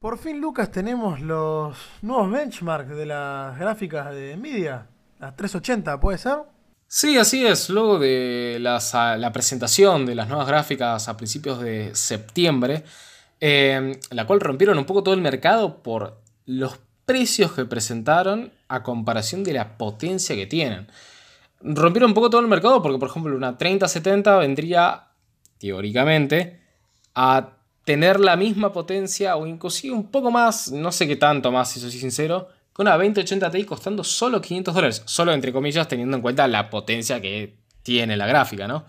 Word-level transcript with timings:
Por 0.00 0.16
fin, 0.16 0.40
Lucas, 0.40 0.72
tenemos 0.72 1.20
los 1.20 1.76
nuevos 2.00 2.30
benchmarks 2.30 2.96
de 2.96 3.04
las 3.04 3.58
gráficas 3.58 4.10
de 4.14 4.34
Nvidia. 4.34 4.86
Las 5.18 5.36
380, 5.36 6.00
¿puede 6.00 6.16
ser? 6.16 6.38
Sí, 6.86 7.18
así 7.18 7.46
es. 7.46 7.68
Luego 7.68 7.98
de 7.98 8.56
la 8.60 9.30
presentación 9.30 10.06
de 10.06 10.14
las 10.14 10.26
nuevas 10.26 10.46
gráficas 10.46 11.06
a 11.06 11.18
principios 11.18 11.60
de 11.60 11.94
septiembre, 11.94 12.84
eh, 13.40 14.00
la 14.10 14.26
cual 14.26 14.40
rompieron 14.40 14.78
un 14.78 14.86
poco 14.86 15.02
todo 15.02 15.12
el 15.12 15.20
mercado 15.20 15.82
por 15.82 16.22
los 16.46 16.78
precios 17.04 17.52
que 17.52 17.66
presentaron 17.66 18.54
a 18.68 18.82
comparación 18.82 19.44
de 19.44 19.52
la 19.52 19.76
potencia 19.76 20.34
que 20.34 20.46
tienen. 20.46 20.86
Rompieron 21.60 22.12
un 22.12 22.14
poco 22.14 22.30
todo 22.30 22.40
el 22.40 22.48
mercado 22.48 22.80
porque, 22.80 22.98
por 22.98 23.10
ejemplo, 23.10 23.36
una 23.36 23.58
3070 23.58 24.38
vendría, 24.38 25.08
teóricamente, 25.58 26.58
a 27.14 27.59
tener 27.90 28.20
la 28.20 28.36
misma 28.36 28.72
potencia 28.72 29.34
o 29.34 29.48
inclusive 29.48 29.92
un 29.92 30.12
poco 30.12 30.30
más, 30.30 30.70
no 30.70 30.92
sé 30.92 31.08
qué 31.08 31.16
tanto 31.16 31.50
más, 31.50 31.72
si 31.72 31.80
soy 31.80 31.90
sincero, 31.90 32.46
con 32.72 32.86
una 32.86 32.96
2080 32.96 33.50
Ti 33.50 33.64
costando 33.64 34.04
solo 34.04 34.40
500 34.40 34.72
dólares. 34.72 35.02
Solo 35.06 35.32
entre 35.32 35.52
comillas, 35.52 35.88
teniendo 35.88 36.16
en 36.16 36.22
cuenta 36.22 36.46
la 36.46 36.70
potencia 36.70 37.20
que 37.20 37.56
tiene 37.82 38.16
la 38.16 38.28
gráfica, 38.28 38.68
¿no? 38.68 38.84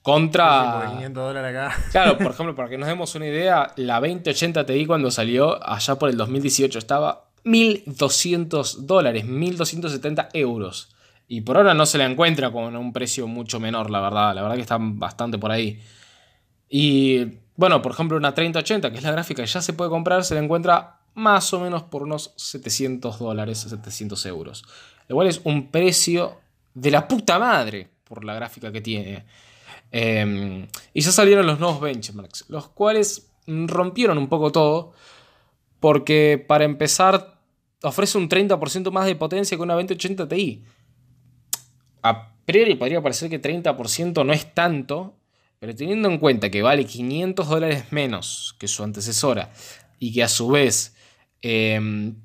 Contra. 0.00 0.88
500 0.92 1.22
dólares 1.22 1.54
acá. 1.54 1.76
Claro, 1.90 2.16
por 2.16 2.28
ejemplo, 2.32 2.54
para 2.54 2.70
que 2.70 2.78
nos 2.78 2.88
demos 2.88 3.14
una 3.14 3.26
idea, 3.26 3.74
la 3.76 4.00
2080 4.00 4.64
Ti 4.64 4.86
cuando 4.86 5.10
salió 5.10 5.62
allá 5.62 5.96
por 5.96 6.08
el 6.08 6.16
2018 6.16 6.78
estaba 6.78 7.28
1200 7.44 8.86
dólares, 8.86 9.26
1270 9.26 10.30
euros. 10.32 10.96
Y 11.28 11.42
por 11.42 11.58
ahora 11.58 11.74
no 11.74 11.84
se 11.84 11.98
la 11.98 12.06
encuentra 12.06 12.50
con 12.50 12.74
un 12.74 12.94
precio 12.94 13.26
mucho 13.26 13.60
menor, 13.60 13.90
la 13.90 14.00
verdad. 14.00 14.34
La 14.34 14.40
verdad 14.40 14.56
que 14.56 14.62
están 14.62 14.98
bastante 14.98 15.36
por 15.36 15.52
ahí. 15.52 15.78
Y 16.70 17.42
bueno, 17.56 17.82
por 17.82 17.92
ejemplo, 17.92 18.16
una 18.16 18.34
3080, 18.34 18.90
que 18.90 18.98
es 18.98 19.02
la 19.02 19.12
gráfica 19.12 19.42
que 19.42 19.48
ya 19.48 19.60
se 19.60 19.72
puede 19.72 19.90
comprar, 19.90 20.24
se 20.24 20.34
la 20.34 20.40
encuentra 20.40 21.00
más 21.14 21.52
o 21.52 21.60
menos 21.60 21.82
por 21.82 22.02
unos 22.02 22.32
700 22.36 23.18
dólares, 23.18 23.58
700 23.58 24.26
euros. 24.26 24.64
Lo 25.08 25.16
cual 25.16 25.28
es 25.28 25.40
un 25.44 25.70
precio 25.70 26.40
de 26.74 26.90
la 26.90 27.06
puta 27.06 27.38
madre 27.38 27.88
por 28.04 28.24
la 28.24 28.34
gráfica 28.34 28.72
que 28.72 28.80
tiene. 28.80 29.26
Em, 29.90 30.66
y 30.94 31.00
ya 31.02 31.12
salieron 31.12 31.46
los 31.46 31.60
nuevos 31.60 31.80
benchmarks, 31.80 32.46
los 32.48 32.68
cuales 32.68 33.30
rompieron 33.46 34.16
un 34.16 34.28
poco 34.28 34.50
todo, 34.50 34.92
porque 35.80 36.42
para 36.46 36.64
empezar 36.64 37.38
ofrece 37.82 38.16
un 38.16 38.28
30% 38.28 38.90
más 38.90 39.06
de 39.06 39.16
potencia 39.16 39.56
que 39.56 39.62
una 39.62 39.74
2080 39.74 40.28
Ti. 40.28 40.64
A 42.02 42.32
priori 42.44 42.74
podría 42.76 43.02
parecer 43.02 43.28
que 43.28 43.40
30% 43.40 44.24
no 44.24 44.32
es 44.32 44.54
tanto, 44.54 45.16
pero 45.62 45.76
teniendo 45.76 46.08
en 46.08 46.18
cuenta 46.18 46.50
que 46.50 46.60
vale 46.60 46.84
500 46.84 47.48
dólares 47.48 47.84
menos 47.92 48.56
que 48.58 48.66
su 48.66 48.82
antecesora 48.82 49.52
y 50.00 50.12
que 50.12 50.24
a 50.24 50.28
su 50.28 50.48
vez 50.48 50.96
em, 51.40 52.16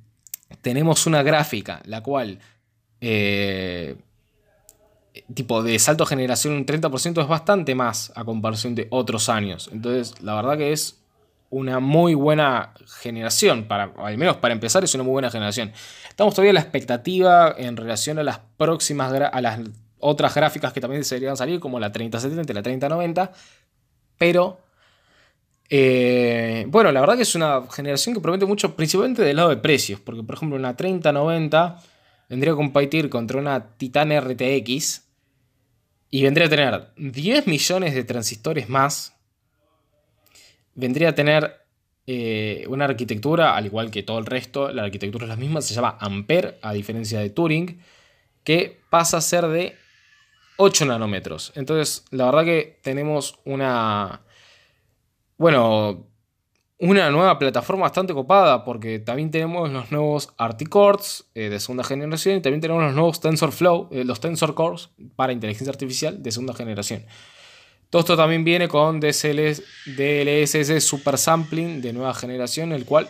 tenemos 0.63 1.05
una 1.05 1.21
gráfica 1.21 1.79
la 1.85 2.01
cual 2.01 2.39
eh, 2.99 3.95
tipo 5.35 5.61
de 5.61 5.77
salto 5.77 6.07
generación 6.07 6.55
un 6.55 6.65
30% 6.65 7.21
es 7.21 7.27
bastante 7.27 7.75
más 7.75 8.11
a 8.15 8.25
comparación 8.25 8.73
de 8.73 8.87
otros 8.89 9.29
años. 9.29 9.69
Entonces, 9.71 10.19
la 10.23 10.33
verdad 10.33 10.57
que 10.57 10.71
es 10.71 10.99
una 11.51 11.79
muy 11.79 12.15
buena 12.15 12.73
generación, 13.01 13.65
para, 13.67 13.93
al 13.97 14.17
menos 14.17 14.37
para 14.37 14.55
empezar 14.55 14.83
es 14.83 14.95
una 14.95 15.03
muy 15.03 15.11
buena 15.11 15.29
generación. 15.29 15.73
Estamos 16.09 16.33
todavía 16.33 16.49
en 16.49 16.55
la 16.55 16.61
expectativa 16.61 17.53
en 17.55 17.77
relación 17.77 18.17
a 18.17 18.23
las 18.23 18.39
próximas, 18.57 19.13
a 19.13 19.41
las 19.41 19.59
otras 19.99 20.33
gráficas 20.35 20.73
que 20.73 20.81
también 20.81 21.03
deberían 21.03 21.37
salir, 21.37 21.59
como 21.59 21.79
la 21.79 21.91
3070 21.91 22.51
y 22.51 22.55
la 22.55 22.63
3090, 22.63 23.31
pero... 24.17 24.59
Eh, 25.69 26.65
bueno, 26.69 26.93
la 26.93 27.01
verdad 27.01 27.17
que 27.17 27.23
es 27.23 27.35
una 27.35 27.63
generación 27.69 28.15
que 28.15 28.21
promete 28.21 28.45
mucho, 28.45 28.75
principalmente 28.77 29.21
del 29.21 29.35
lado 29.35 29.49
de 29.49 29.57
precios, 29.57 29.99
porque 29.99 30.23
por 30.23 30.35
ejemplo 30.35 30.57
una 30.57 30.77
3090 30.77 31.83
vendría 32.29 32.53
a 32.53 32.55
competir 32.55 33.09
contra 33.09 33.37
una 33.37 33.75
Titan 33.75 34.17
RTX, 34.17 35.07
y 36.09 36.23
vendría 36.23 36.47
a 36.47 36.49
tener 36.49 36.87
10 36.97 37.47
millones 37.47 37.93
de 37.93 38.03
transistores 38.03 38.69
más. 38.69 39.15
Vendría 40.73 41.09
a 41.09 41.15
tener 41.15 41.65
eh, 42.05 42.65
una 42.69 42.85
arquitectura, 42.85 43.55
al 43.55 43.65
igual 43.65 43.91
que 43.91 44.03
todo 44.03 44.19
el 44.19 44.25
resto, 44.25 44.71
la 44.71 44.83
arquitectura 44.83 45.25
es 45.25 45.29
la 45.29 45.35
misma, 45.35 45.61
se 45.61 45.73
llama 45.73 45.97
Ampere, 45.99 46.57
a 46.61 46.73
diferencia 46.73 47.19
de 47.19 47.29
Turing, 47.29 47.81
que 48.43 48.79
pasa 48.89 49.17
a 49.17 49.21
ser 49.21 49.47
de 49.47 49.75
8 50.57 50.85
nanómetros. 50.85 51.51
Entonces, 51.55 52.05
la 52.11 52.25
verdad 52.25 52.45
que 52.45 52.79
tenemos 52.83 53.39
una... 53.45 54.21
Bueno, 55.37 56.07
una 56.79 57.09
nueva 57.09 57.39
plataforma 57.39 57.83
bastante 57.83 58.13
copada 58.13 58.63
porque 58.63 58.99
también 58.99 59.31
tenemos 59.31 59.71
los 59.71 59.91
nuevos 59.91 60.29
Articores 60.37 61.25
eh, 61.33 61.49
de 61.49 61.59
segunda 61.59 61.83
generación 61.83 62.37
y 62.37 62.41
también 62.41 62.61
tenemos 62.61 62.83
los 62.83 62.93
nuevos 62.93 63.19
TensorFlow, 63.19 63.89
eh, 63.91 64.03
los 64.03 64.19
Tensor 64.19 64.53
Cores 64.53 64.89
para 65.15 65.33
inteligencia 65.33 65.71
artificial 65.71 66.21
de 66.21 66.31
segunda 66.31 66.53
generación. 66.53 67.03
Todo 67.89 68.01
esto 68.01 68.17
también 68.17 68.43
viene 68.43 68.67
con 68.67 68.99
DLSS 68.99 70.83
Super 70.83 71.17
Sampling 71.17 71.81
de 71.81 71.93
nueva 71.93 72.13
generación, 72.13 72.73
el 72.73 72.85
cual, 72.85 73.07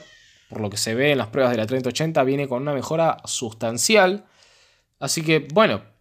por 0.49 0.61
lo 0.61 0.69
que 0.69 0.77
se 0.77 0.93
ve 0.93 1.11
en 1.11 1.17
las 1.17 1.27
pruebas 1.27 1.51
de 1.51 1.57
la 1.57 1.65
3080, 1.65 2.23
viene 2.23 2.47
con 2.47 2.61
una 2.61 2.73
mejora 2.73 3.17
sustancial. 3.25 4.25
Así 4.99 5.23
que, 5.23 5.47
bueno. 5.51 5.96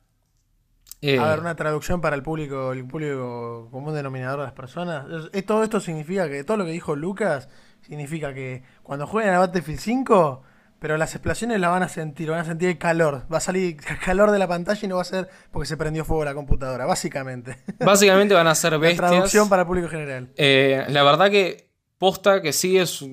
Eh, 1.03 1.19
a 1.19 1.29
ver, 1.29 1.41
una 1.41 1.55
traducción 1.57 2.01
para 2.01 2.17
el 2.17 2.23
público, 2.23 2.73
el 2.73 2.87
público 2.87 3.69
común 3.71 3.95
denominador 3.95 4.41
de 4.41 4.47
las 4.47 4.55
personas. 4.55 5.07
Todo 5.47 5.62
esto 5.62 5.81
significa 5.81 6.29
que 6.29 6.43
todo 6.43 6.57
lo 6.57 6.65
que 6.65 6.71
dijo 6.71 6.97
Lucas 6.97 7.49
significa 7.83 8.34
que 8.34 8.62
cuando 8.83 9.07
jueguen 9.07 9.34
a 9.34 9.39
Battlefield 9.39 9.79
5, 9.79 10.43
pero 10.79 10.97
las 10.97 11.15
explosiones 11.15 11.61
las 11.61 11.71
van 11.71 11.83
a 11.83 11.89
sentir, 11.89 12.31
van 12.31 12.41
a 12.41 12.45
sentir 12.45 12.69
el 12.69 12.79
calor. 12.79 13.27
Va 13.33 13.39
a 13.39 13.41
salir 13.41 13.77
el 13.89 13.99
calor 13.99 14.31
de 14.31 14.39
la 14.39 14.49
pantalla 14.49 14.81
y 14.83 14.89
no 14.89 14.97
va 14.97 15.03
a 15.03 15.05
ser 15.05 15.29
porque 15.51 15.67
se 15.67 15.77
prendió 15.77 16.05
fuego 16.05 16.25
la 16.25 16.34
computadora, 16.34 16.87
básicamente. 16.87 17.59
Básicamente 17.78 18.34
van 18.34 18.47
a 18.47 18.55
ser 18.55 18.78
bestias. 18.78 19.11
traducción 19.11 19.49
para 19.49 19.63
el 19.63 19.69
público 19.69 19.89
general. 19.89 20.31
Eh, 20.37 20.84
la 20.89 21.03
verdad 21.03 21.31
que 21.31 21.71
posta 21.99 22.43
que 22.43 22.53
sí 22.53 22.78
es, 22.78 23.05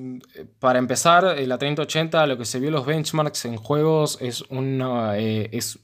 para 0.59 0.79
empezar, 0.79 1.23
la 1.23 1.57
3080, 1.57 2.27
lo 2.27 2.37
que 2.37 2.45
se 2.45 2.59
vio 2.59 2.71
los 2.71 2.85
benchmarks 2.85 3.45
en 3.45 3.57
juegos 3.57 4.17
es 4.21 4.41
una... 4.49 5.17
Eh, 5.17 5.49
es 5.53 5.75
eh, 5.75 5.79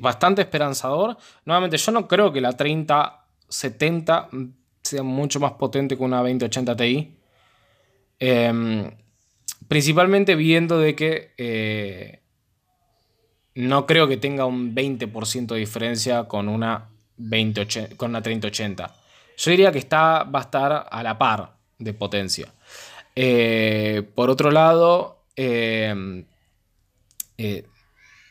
bastante 0.00 0.42
esperanzador. 0.42 1.16
Nuevamente, 1.44 1.76
yo 1.76 1.92
no 1.92 2.08
creo 2.08 2.32
que 2.32 2.40
la 2.40 2.52
3070 2.52 4.28
sea 4.82 5.02
mucho 5.02 5.40
más 5.40 5.52
potente 5.52 5.96
que 5.96 6.02
una 6.02 6.18
2080 6.18 6.76
Ti. 6.76 7.16
Em, 8.18 8.90
principalmente 9.68 10.34
viendo 10.34 10.78
de 10.78 10.94
que 10.94 11.34
eh, 11.36 12.20
no 13.54 13.86
creo 13.86 14.08
que 14.08 14.16
tenga 14.16 14.46
un 14.46 14.74
20% 14.74 15.54
de 15.54 15.60
diferencia 15.60 16.24
con 16.24 16.48
una, 16.48 16.88
2080, 17.16 17.96
con 17.96 18.10
una 18.10 18.22
3080. 18.22 18.94
Yo 19.36 19.50
diría 19.50 19.72
que 19.72 19.78
está, 19.78 20.24
va 20.24 20.40
a 20.40 20.42
estar 20.42 20.86
a 20.90 21.02
la 21.02 21.18
par 21.18 21.56
de 21.78 21.92
potencia. 21.92 22.52
Eh, 23.14 24.02
por 24.14 24.30
otro 24.30 24.50
lado, 24.50 25.24
em, 25.36 26.24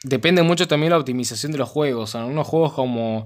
depende 0.06 0.44
mucho 0.44 0.68
también 0.68 0.92
la 0.92 1.00
optimización 1.00 1.52
de 1.52 1.58
los 1.58 1.70
juegos. 1.70 2.16
En 2.16 2.22
algunos 2.22 2.48
juegos 2.48 2.74
como 2.74 3.26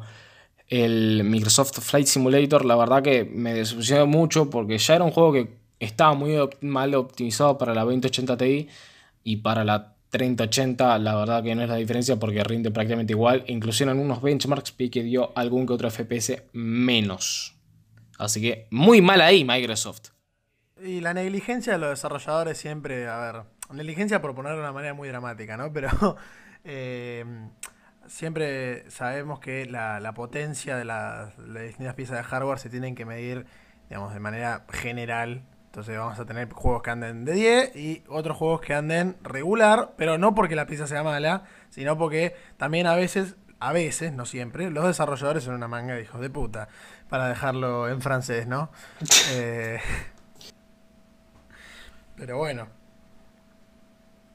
el 0.68 1.24
Microsoft 1.24 1.80
Flight 1.80 2.08
Simulator, 2.08 2.66
la 2.66 2.76
verdad 2.76 3.04
que 3.04 3.26
me 3.26 3.54
decepcionó 3.54 4.08
mucho 4.08 4.50
porque 4.50 4.78
ya 4.78 4.96
era 4.96 5.04
un 5.04 5.12
juego 5.12 5.34
que 5.34 5.50
estaba 5.80 6.14
muy 6.14 6.36
mal 6.62 6.96
optimizado 6.96 7.58
para 7.58 7.74
la 7.74 7.84
2080 7.84 8.38
Ti 8.38 8.68
y 9.24 9.38
para 9.38 9.64
la 9.64 9.96
3080 10.10 10.98
la 11.00 11.16
verdad 11.16 11.44
que 11.44 11.54
no 11.54 11.62
es 11.64 11.70
la 11.70 11.76
diferencia 11.76 12.16
porque 12.18 12.44
rinde 12.44 12.72
prácticamente 12.72 13.14
igual. 13.14 13.44
Incluso 13.48 13.84
en 13.84 13.90
algunos 13.90 14.22
benchmarks 14.22 14.76
vi 14.78 14.90
que 14.90 15.04
dio 15.04 15.32
algún 15.36 15.68
que 15.68 15.74
otro 15.74 15.90
FPS 15.90 16.44
menos. 16.54 17.56
Así 18.18 18.42
que 18.42 18.68
muy 18.72 19.02
mal 19.02 19.22
ahí 19.22 19.44
Microsoft. 19.44 20.10
Y 20.82 21.02
la 21.02 21.14
negligencia 21.14 21.74
de 21.74 21.80
los 21.80 21.90
desarrolladores 21.90 22.58
siempre, 22.58 23.08
a 23.08 23.20
ver, 23.20 23.44
negligencia 23.74 24.22
por 24.22 24.34
ponerlo 24.34 24.58
de 24.58 24.64
una 24.64 24.72
manera 24.72 24.94
muy 24.94 25.10
dramática, 25.10 25.58
¿no? 25.58 25.74
Pero 25.74 25.90
eh, 26.64 27.26
siempre 28.10 28.90
sabemos 28.90 29.40
que 29.40 29.66
la, 29.66 30.12
potencia 30.14 30.76
de 30.76 30.86
las, 30.86 31.34
distintas 31.38 31.96
piezas 31.96 32.18
de 32.18 32.24
hardware 32.24 32.60
se 32.60 32.70
tienen 32.70 32.96
que 32.96 33.06
medir, 33.06 33.46
digamos, 33.88 34.14
de 34.14 34.20
manera 34.20 34.66
general. 34.70 35.44
Entonces 35.66 35.98
vamos 35.98 36.20
a 36.20 36.26
tener 36.26 36.52
juegos 36.52 36.82
que 36.82 36.90
anden 36.90 37.26
de 37.26 37.34
10 37.34 37.76
y 37.76 38.04
otros 38.08 38.38
juegos 38.38 38.62
que 38.62 38.74
anden 38.74 39.18
regular, 39.22 39.94
pero 39.98 40.18
no 40.18 40.34
porque 40.34 40.56
la 40.56 40.66
pieza 40.66 40.88
sea 40.88 41.04
mala, 41.04 41.44
sino 41.70 41.98
porque 41.98 42.36
también 42.58 42.88
a 42.88 42.96
veces, 42.96 43.36
a 43.60 43.72
veces, 43.72 44.12
no 44.12 44.26
siempre, 44.26 44.72
los 44.72 44.86
desarrolladores 44.86 45.44
son 45.44 45.54
una 45.54 45.68
manga 45.68 45.94
de 45.94 46.02
hijos 46.02 46.22
de 46.22 46.30
puta, 46.30 46.70
para 47.08 47.30
dejarlo 47.30 47.88
en 47.88 48.02
francés, 48.02 48.48
¿no? 48.48 48.72
Eh, 49.32 49.80
pero 52.16 52.38
bueno. 52.38 52.79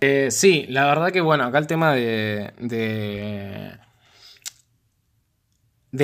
Eh, 0.07 0.31
sí, 0.31 0.67
la 0.69 0.85
verdad 0.85 1.11
que 1.11 1.23
bueno, 1.23 1.45
acá 1.45 1.57
el 1.57 1.67
tema 1.67 1.95
de, 1.95 2.53
de, 2.59 3.79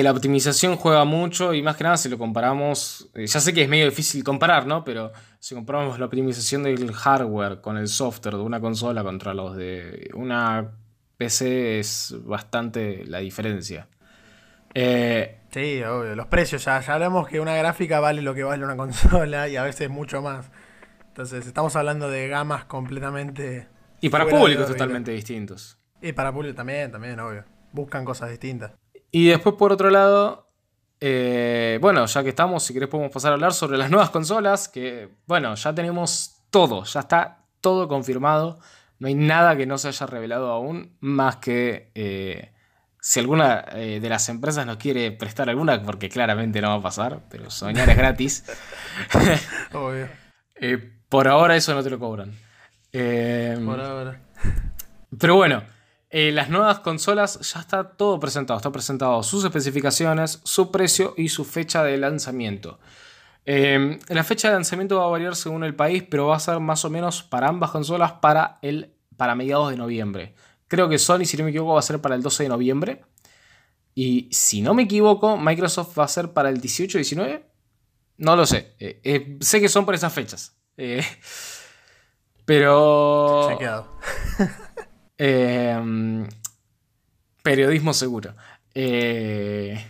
la 0.01 0.11
optimización 0.11 0.75
juega 0.75 1.05
mucho 1.05 1.53
y 1.53 1.61
más 1.61 1.75
que 1.75 1.83
nada 1.83 1.97
si 1.97 2.09
lo 2.09 2.17
comparamos, 2.17 3.11
eh, 3.13 3.27
ya 3.27 3.39
sé 3.39 3.53
que 3.53 3.61
es 3.61 3.69
medio 3.69 3.85
difícil 3.85 4.23
comparar, 4.23 4.65
¿no? 4.65 4.83
Pero 4.83 5.11
si 5.37 5.53
comparamos 5.53 5.99
la 5.99 6.07
optimización 6.07 6.63
del 6.63 6.91
hardware 6.91 7.61
con 7.61 7.77
el 7.77 7.87
software 7.87 8.37
de 8.37 8.41
una 8.41 8.59
consola 8.59 9.03
contra 9.03 9.35
los 9.35 9.55
de 9.55 10.09
una 10.15 10.71
PC 11.17 11.77
es 11.77 12.15
bastante 12.23 13.05
la 13.05 13.19
diferencia. 13.19 13.87
Eh, 14.73 15.41
sí, 15.51 15.83
obvio. 15.83 16.15
Los 16.15 16.25
precios, 16.25 16.65
ya, 16.65 16.79
ya 16.81 16.95
hablamos 16.95 17.27
que 17.27 17.39
una 17.39 17.55
gráfica 17.55 17.99
vale 17.99 18.23
lo 18.23 18.33
que 18.33 18.43
vale 18.43 18.65
una 18.65 18.77
consola 18.83 19.47
y 19.47 19.57
a 19.57 19.63
veces 19.63 19.91
mucho 19.91 20.23
más. 20.23 20.49
Entonces 21.09 21.45
estamos 21.45 21.75
hablando 21.75 22.09
de 22.09 22.27
gamas 22.27 22.65
completamente... 22.65 23.67
Y 24.01 24.09
para 24.09 24.27
públicos 24.27 24.67
totalmente 24.67 25.11
distintos. 25.11 25.77
Y 26.01 26.11
para 26.13 26.33
público 26.33 26.55
también, 26.55 26.91
también, 26.91 27.19
obvio. 27.19 27.45
Buscan 27.71 28.03
cosas 28.03 28.31
distintas. 28.31 28.71
Y 29.11 29.27
después, 29.27 29.55
por 29.55 29.71
otro 29.71 29.89
lado, 29.89 30.49
eh, 30.99 31.77
bueno, 31.81 32.05
ya 32.05 32.23
que 32.23 32.29
estamos, 32.29 32.63
si 32.63 32.73
querés 32.73 32.89
podemos 32.89 33.11
pasar 33.11 33.31
a 33.31 33.35
hablar 33.35 33.53
sobre 33.53 33.77
las 33.77 33.89
nuevas 33.89 34.09
consolas, 34.09 34.67
que, 34.67 35.09
bueno, 35.27 35.55
ya 35.55 35.73
tenemos 35.73 36.43
todo, 36.49 36.83
ya 36.83 37.01
está 37.01 37.45
todo 37.61 37.87
confirmado. 37.87 38.59
No 38.99 39.07
hay 39.07 39.15
nada 39.15 39.55
que 39.55 39.65
no 39.65 39.77
se 39.77 39.87
haya 39.87 40.05
revelado 40.05 40.51
aún, 40.51 40.95
más 40.99 41.37
que 41.37 41.91
eh, 41.95 42.51
si 42.99 43.19
alguna 43.19 43.65
eh, 43.73 43.99
de 43.99 44.09
las 44.09 44.29
empresas 44.29 44.65
nos 44.65 44.77
quiere 44.77 45.11
prestar 45.11 45.49
alguna, 45.49 45.81
porque 45.83 46.09
claramente 46.09 46.61
no 46.61 46.69
va 46.69 46.75
a 46.75 46.81
pasar, 46.81 47.21
pero 47.29 47.49
soñar 47.49 47.89
es 47.89 47.97
gratis. 47.97 48.45
Obvio. 49.73 50.07
por 51.09 51.27
ahora 51.27 51.55
eso 51.55 51.73
no 51.73 51.83
te 51.83 51.89
lo 51.89 51.99
cobran. 51.99 52.31
Por 52.91 53.79
ahora. 53.79 54.21
Pero 55.17 55.35
bueno. 55.35 55.63
Eh, 56.13 56.33
las 56.33 56.49
nuevas 56.49 56.79
consolas 56.79 57.39
ya 57.39 57.61
está 57.61 57.85
todo 57.85 58.19
presentado. 58.19 58.57
Está 58.57 58.71
presentado 58.71 59.23
sus 59.23 59.45
especificaciones, 59.45 60.41
su 60.43 60.69
precio 60.69 61.13
y 61.15 61.29
su 61.29 61.45
fecha 61.45 61.83
de 61.83 61.97
lanzamiento. 61.97 62.79
Em, 63.45 63.97
la 64.09 64.23
fecha 64.25 64.49
de 64.49 64.55
lanzamiento 64.55 64.97
va 64.97 65.05
a 65.05 65.09
variar 65.09 65.35
según 65.35 65.63
el 65.63 65.73
país, 65.73 66.03
pero 66.03 66.27
va 66.27 66.35
a 66.35 66.39
ser 66.39 66.59
más 66.59 66.83
o 66.83 66.89
menos 66.89 67.23
para 67.23 67.47
ambas 67.47 67.71
consolas 67.71 68.13
para, 68.13 68.59
el, 68.61 68.93
para 69.15 69.35
mediados 69.35 69.71
de 69.71 69.77
noviembre. 69.77 70.35
Creo 70.67 70.89
que 70.89 70.99
Sony, 70.99 71.23
si 71.23 71.37
no 71.37 71.45
me 71.45 71.51
equivoco, 71.51 71.73
va 71.73 71.79
a 71.79 71.83
ser 71.83 72.01
para 72.01 72.15
el 72.15 72.21
12 72.21 72.43
de 72.43 72.49
noviembre. 72.49 73.03
Y 73.95 74.27
si 74.31 74.61
no 74.61 74.73
me 74.73 74.83
equivoco, 74.83 75.37
Microsoft 75.37 75.97
va 75.97 76.03
a 76.03 76.09
ser 76.09 76.33
para 76.33 76.49
el 76.49 76.59
18 76.59 76.97
19. 76.97 77.45
No 78.17 78.35
lo 78.35 78.45
sé. 78.45 78.75
Eh, 78.79 78.99
eh, 79.03 79.37
sé 79.39 79.61
que 79.61 79.69
son 79.69 79.85
por 79.85 79.95
esas 79.95 80.13
fechas. 80.13 80.57
Pero. 82.45 83.49
Ha 83.49 83.57
quedado. 83.57 83.87
Em, 85.23 86.27
periodismo 87.43 87.93
seguro. 87.93 88.33
Eh, 88.73 89.85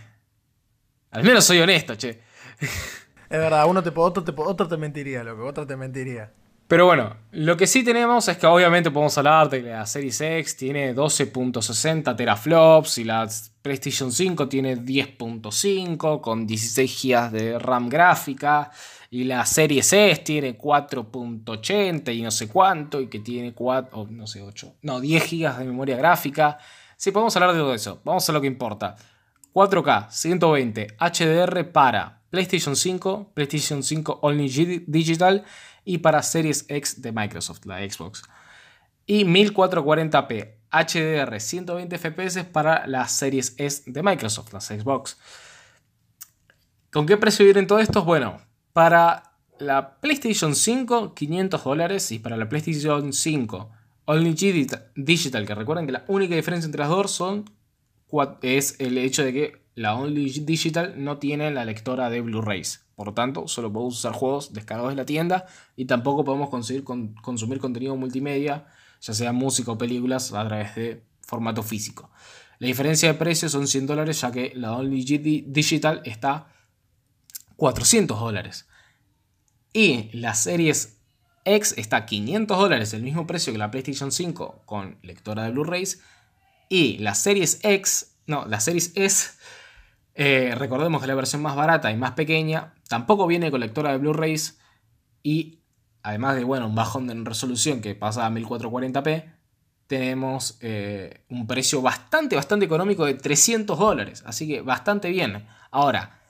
al 1.10 1.22
menos 1.24 1.44
soy 1.44 1.60
honesto, 1.60 1.96
che. 1.96 2.20
Es 2.60 3.38
verdad, 3.38 3.64
uno 3.66 3.82
te, 3.82 3.90
otro, 3.94 4.22
te, 4.22 4.32
otro 4.36 4.68
te 4.68 4.76
mentiría, 4.76 5.24
loco, 5.24 5.46
otro 5.46 5.66
te 5.66 5.74
mentiría. 5.74 6.32
Pero 6.72 6.86
bueno, 6.86 7.14
lo 7.32 7.54
que 7.54 7.66
sí 7.66 7.84
tenemos 7.84 8.26
es 8.28 8.38
que 8.38 8.46
obviamente 8.46 8.90
podemos 8.90 9.18
hablar 9.18 9.50
de 9.50 9.62
que 9.62 9.68
la 9.68 9.84
Series 9.84 10.18
X 10.22 10.56
tiene 10.56 10.94
12.60 10.94 12.16
teraflops 12.16 12.96
y 12.96 13.04
la 13.04 13.28
PlayStation 13.60 14.10
5 14.10 14.48
tiene 14.48 14.78
10.5 14.78 16.22
con 16.22 16.46
16 16.46 17.02
GB 17.02 17.30
de 17.30 17.58
RAM 17.58 17.90
gráfica 17.90 18.70
y 19.10 19.24
la 19.24 19.44
serie 19.44 19.80
S 19.80 20.22
tiene 20.24 20.56
4.80 20.56 22.16
y 22.16 22.22
no 22.22 22.30
sé 22.30 22.48
cuánto, 22.48 23.02
y 23.02 23.08
que 23.08 23.18
tiene 23.18 23.52
4, 23.52 24.06
no 24.08 24.26
sé, 24.26 24.40
8, 24.40 24.76
no, 24.80 24.98
10 24.98 25.30
GB 25.30 25.58
de 25.58 25.64
memoria 25.66 25.98
gráfica. 25.98 26.56
Sí, 26.96 27.10
podemos 27.10 27.36
hablar 27.36 27.52
de 27.52 27.58
todo 27.58 27.74
eso. 27.74 28.00
Vamos 28.02 28.26
a 28.26 28.32
lo 28.32 28.40
que 28.40 28.46
importa. 28.46 28.96
4K, 29.52 30.10
120, 30.10 30.96
HDR 30.98 31.70
para 31.70 32.22
PlayStation 32.30 32.74
5, 32.74 33.32
PlayStation 33.34 33.82
5 33.82 34.20
Only 34.22 34.84
Digital 34.86 35.44
y 35.84 35.98
para 35.98 36.22
Series 36.22 36.64
X 36.68 37.02
de 37.02 37.12
Microsoft, 37.12 37.64
la 37.66 37.78
Xbox. 37.78 38.22
Y 39.06 39.24
1440p 39.24 40.54
HDR 40.70 41.40
120 41.40 41.98
FPS 41.98 42.44
para 42.44 42.86
las 42.86 43.12
Series 43.12 43.54
S 43.58 43.82
de 43.86 44.02
Microsoft, 44.02 44.52
las 44.52 44.66
Xbox. 44.66 45.18
¿Con 46.90 47.06
qué 47.06 47.16
precio 47.16 47.44
vienen 47.44 47.66
todos 47.66 47.82
estos? 47.82 48.04
Bueno, 48.04 48.40
para 48.72 49.34
la 49.58 50.00
PlayStation 50.00 50.54
5, 50.54 51.14
500 51.14 51.64
dólares. 51.64 52.12
Y 52.12 52.18
para 52.18 52.36
la 52.36 52.48
PlayStation 52.48 53.12
5 53.12 53.70
Only 54.04 54.32
Digital, 54.94 55.46
que 55.46 55.54
recuerden 55.54 55.86
que 55.86 55.92
la 55.92 56.04
única 56.08 56.34
diferencia 56.34 56.66
entre 56.66 56.80
las 56.80 56.88
dos 56.88 57.10
son, 57.10 57.44
es 58.42 58.76
el 58.78 58.98
hecho 58.98 59.24
de 59.24 59.32
que 59.32 59.61
la 59.74 59.94
Only 59.94 60.30
Digital 60.40 60.94
no 61.02 61.18
tiene 61.18 61.50
la 61.50 61.64
lectora 61.64 62.10
de 62.10 62.20
Blu-rays. 62.20 62.84
Por 62.94 63.08
lo 63.08 63.14
tanto, 63.14 63.48
solo 63.48 63.72
podemos 63.72 63.98
usar 63.98 64.12
juegos 64.12 64.52
descargados 64.52 64.92
de 64.92 64.96
la 64.96 65.06
tienda 65.06 65.46
y 65.76 65.86
tampoco 65.86 66.24
podemos 66.24 66.50
conseguir 66.50 66.84
consumir 66.84 67.58
contenido 67.58 67.96
multimedia, 67.96 68.66
ya 69.00 69.14
sea 69.14 69.32
música 69.32 69.72
o 69.72 69.78
películas, 69.78 70.32
a 70.32 70.46
través 70.46 70.74
de 70.74 71.02
formato 71.20 71.62
físico. 71.62 72.10
La 72.58 72.68
diferencia 72.68 73.08
de 73.08 73.18
precio 73.18 73.48
son 73.48 73.66
100 73.66 73.86
dólares, 73.86 74.20
ya 74.20 74.30
que 74.30 74.52
la 74.54 74.76
Only 74.76 75.42
Digital 75.46 76.02
está 76.04 76.46
400 77.56 78.20
dólares. 78.20 78.68
Y 79.72 80.10
la 80.12 80.34
Series 80.34 80.98
X 81.44 81.74
está 81.76 81.96
a 81.96 82.06
500 82.06 82.56
dólares, 82.56 82.92
el 82.94 83.02
mismo 83.02 83.26
precio 83.26 83.52
que 83.52 83.58
la 83.58 83.70
PlayStation 83.70 84.12
5 84.12 84.62
con 84.64 84.98
lectora 85.02 85.44
de 85.44 85.50
Blu-rays. 85.50 86.02
Y 86.68 86.98
la 86.98 87.14
Series 87.14 87.58
X, 87.62 88.14
no, 88.26 88.46
la 88.46 88.60
Series 88.60 88.92
S, 88.94 89.30
eh, 90.14 90.54
recordemos 90.56 91.00
que 91.00 91.06
la 91.06 91.14
versión 91.14 91.42
más 91.42 91.56
barata 91.56 91.90
y 91.90 91.96
más 91.96 92.12
pequeña, 92.12 92.74
tampoco 92.88 93.26
viene 93.26 93.50
con 93.50 93.60
lectora 93.60 93.92
de 93.92 93.98
Blu-rays. 93.98 94.58
Y 95.22 95.60
además 96.02 96.36
de, 96.36 96.44
bueno, 96.44 96.66
un 96.66 96.74
bajón 96.74 97.06
de 97.06 97.14
resolución 97.14 97.80
que 97.80 97.94
pasa 97.94 98.26
a 98.26 98.30
1440p, 98.30 99.32
tenemos 99.86 100.58
eh, 100.60 101.24
un 101.28 101.46
precio 101.46 101.82
bastante, 101.82 102.36
bastante 102.36 102.64
económico 102.64 103.04
de 103.04 103.14
300 103.14 103.78
dólares. 103.78 104.22
Así 104.26 104.46
que 104.46 104.62
bastante 104.62 105.10
bien. 105.10 105.46
Ahora, 105.70 106.22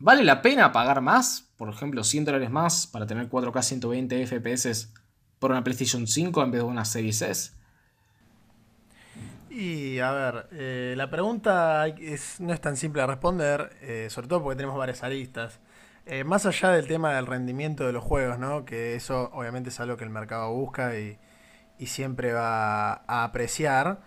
¿Vale 0.00 0.22
la 0.22 0.42
pena 0.42 0.70
pagar 0.70 1.00
más? 1.00 1.50
Por 1.56 1.68
ejemplo, 1.68 2.04
100 2.04 2.26
dólares 2.26 2.50
más 2.50 2.86
para 2.86 3.04
tener 3.04 3.28
4K 3.28 3.62
120 3.62 4.26
FPS 4.28 4.92
por 5.40 5.50
una 5.50 5.64
PlayStation 5.64 6.06
5 6.06 6.44
en 6.44 6.50
vez 6.52 6.60
de 6.60 6.68
una 6.68 6.84
Series 6.84 7.20
S. 7.20 7.57
Y 9.50 9.98
a 10.00 10.12
ver, 10.12 10.46
eh, 10.52 10.94
la 10.96 11.08
pregunta 11.10 11.86
no 12.40 12.52
es 12.52 12.60
tan 12.60 12.76
simple 12.76 13.00
de 13.02 13.06
responder, 13.06 13.70
eh, 13.80 14.08
sobre 14.10 14.28
todo 14.28 14.42
porque 14.42 14.56
tenemos 14.56 14.76
varias 14.76 15.02
aristas. 15.02 15.60
Eh, 16.06 16.24
más 16.24 16.46
allá 16.46 16.70
del 16.70 16.86
tema 16.86 17.14
del 17.14 17.26
rendimiento 17.26 17.86
de 17.86 17.92
los 17.92 18.04
juegos, 18.04 18.38
¿no? 18.38 18.64
que 18.64 18.94
eso 18.94 19.30
obviamente 19.32 19.70
es 19.70 19.80
algo 19.80 19.96
que 19.96 20.04
el 20.04 20.10
mercado 20.10 20.52
busca 20.52 20.98
y, 20.98 21.18
y 21.78 21.86
siempre 21.86 22.32
va 22.32 22.92
a 23.06 23.24
apreciar. 23.24 24.00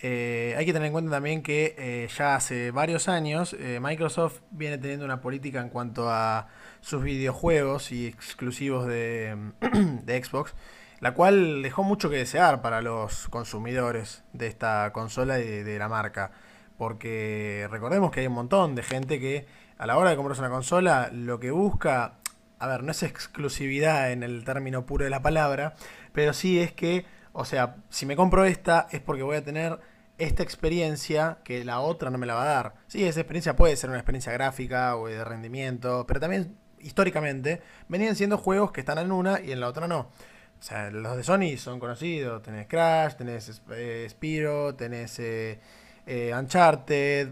Eh, 0.00 0.54
hay 0.56 0.66
que 0.66 0.72
tener 0.72 0.86
en 0.86 0.92
cuenta 0.92 1.10
también 1.10 1.42
que 1.42 2.08
ya 2.16 2.36
hace 2.36 2.70
varios 2.70 3.08
años 3.08 3.56
Microsoft 3.80 4.42
viene 4.52 4.78
teniendo 4.78 5.04
una 5.04 5.20
política 5.20 5.60
en 5.60 5.70
cuanto 5.70 6.08
a 6.08 6.46
sus 6.80 7.02
videojuegos 7.02 7.90
y 7.90 8.06
exclusivos 8.06 8.86
de, 8.86 9.36
Xbox, 10.06 10.54
la 11.00 11.14
cual 11.14 11.62
dejó 11.62 11.82
mucho 11.84 12.10
que 12.10 12.16
desear 12.16 12.62
para 12.62 12.82
los 12.82 13.28
consumidores 13.28 14.24
de 14.32 14.46
esta 14.46 14.92
consola 14.92 15.38
y 15.40 15.62
de, 15.62 15.78
la 15.78 15.88
marca. 15.88 16.32
Porque 16.76 17.66
recordemos 17.70 18.10
que 18.10 18.20
hay 18.20 18.26
un 18.26 18.34
montón 18.34 18.74
de 18.74 18.82
gente 18.82 19.18
que 19.20 19.46
a 19.78 19.86
la 19.86 19.96
hora 19.96 20.10
de 20.10 20.16
comprarse 20.16 20.42
una 20.42 20.50
consola 20.50 21.10
lo 21.12 21.40
que 21.40 21.50
busca, 21.50 22.14
a 22.58 22.66
ver, 22.66 22.82
no 22.82 22.92
es 22.92 23.02
exclusividad 23.02 24.12
en 24.12 24.22
el 24.22 24.44
término 24.44 24.86
puro 24.86 25.04
de 25.04 25.10
la 25.10 25.22
palabra, 25.22 25.74
pero 26.12 26.32
sí 26.32 26.60
es 26.60 26.72
que 26.72 27.04
o 27.40 27.44
sea, 27.44 27.76
si 27.88 28.04
me 28.04 28.16
compro 28.16 28.44
esta 28.44 28.88
es 28.90 29.00
porque 29.00 29.22
voy 29.22 29.36
a 29.36 29.44
tener 29.44 29.78
esta 30.18 30.42
experiencia 30.42 31.38
que 31.44 31.64
la 31.64 31.78
otra 31.78 32.10
no 32.10 32.18
me 32.18 32.26
la 32.26 32.34
va 32.34 32.42
a 32.42 32.46
dar. 32.46 32.74
Sí, 32.88 33.04
esa 33.04 33.20
experiencia 33.20 33.54
puede 33.54 33.76
ser 33.76 33.90
una 33.90 34.00
experiencia 34.00 34.32
gráfica 34.32 34.96
o 34.96 35.06
de 35.06 35.22
rendimiento, 35.24 36.04
pero 36.08 36.18
también 36.18 36.56
históricamente 36.80 37.62
venían 37.86 38.16
siendo 38.16 38.38
juegos 38.38 38.72
que 38.72 38.80
están 38.80 38.98
en 38.98 39.12
una 39.12 39.40
y 39.40 39.52
en 39.52 39.60
la 39.60 39.68
otra 39.68 39.86
no. 39.86 40.10
O 40.58 40.62
sea, 40.62 40.90
los 40.90 41.16
de 41.16 41.24
Sony 41.24 41.56
son 41.56 41.78
conocidos. 41.78 42.42
Tenés 42.42 42.66
Crash, 42.66 43.14
tenés 43.14 43.62
eh, 43.70 44.06
Spiro, 44.10 44.74
tenés 44.74 45.18
eh, 45.20 45.60
eh, 46.06 46.32
Uncharted, 46.36 47.28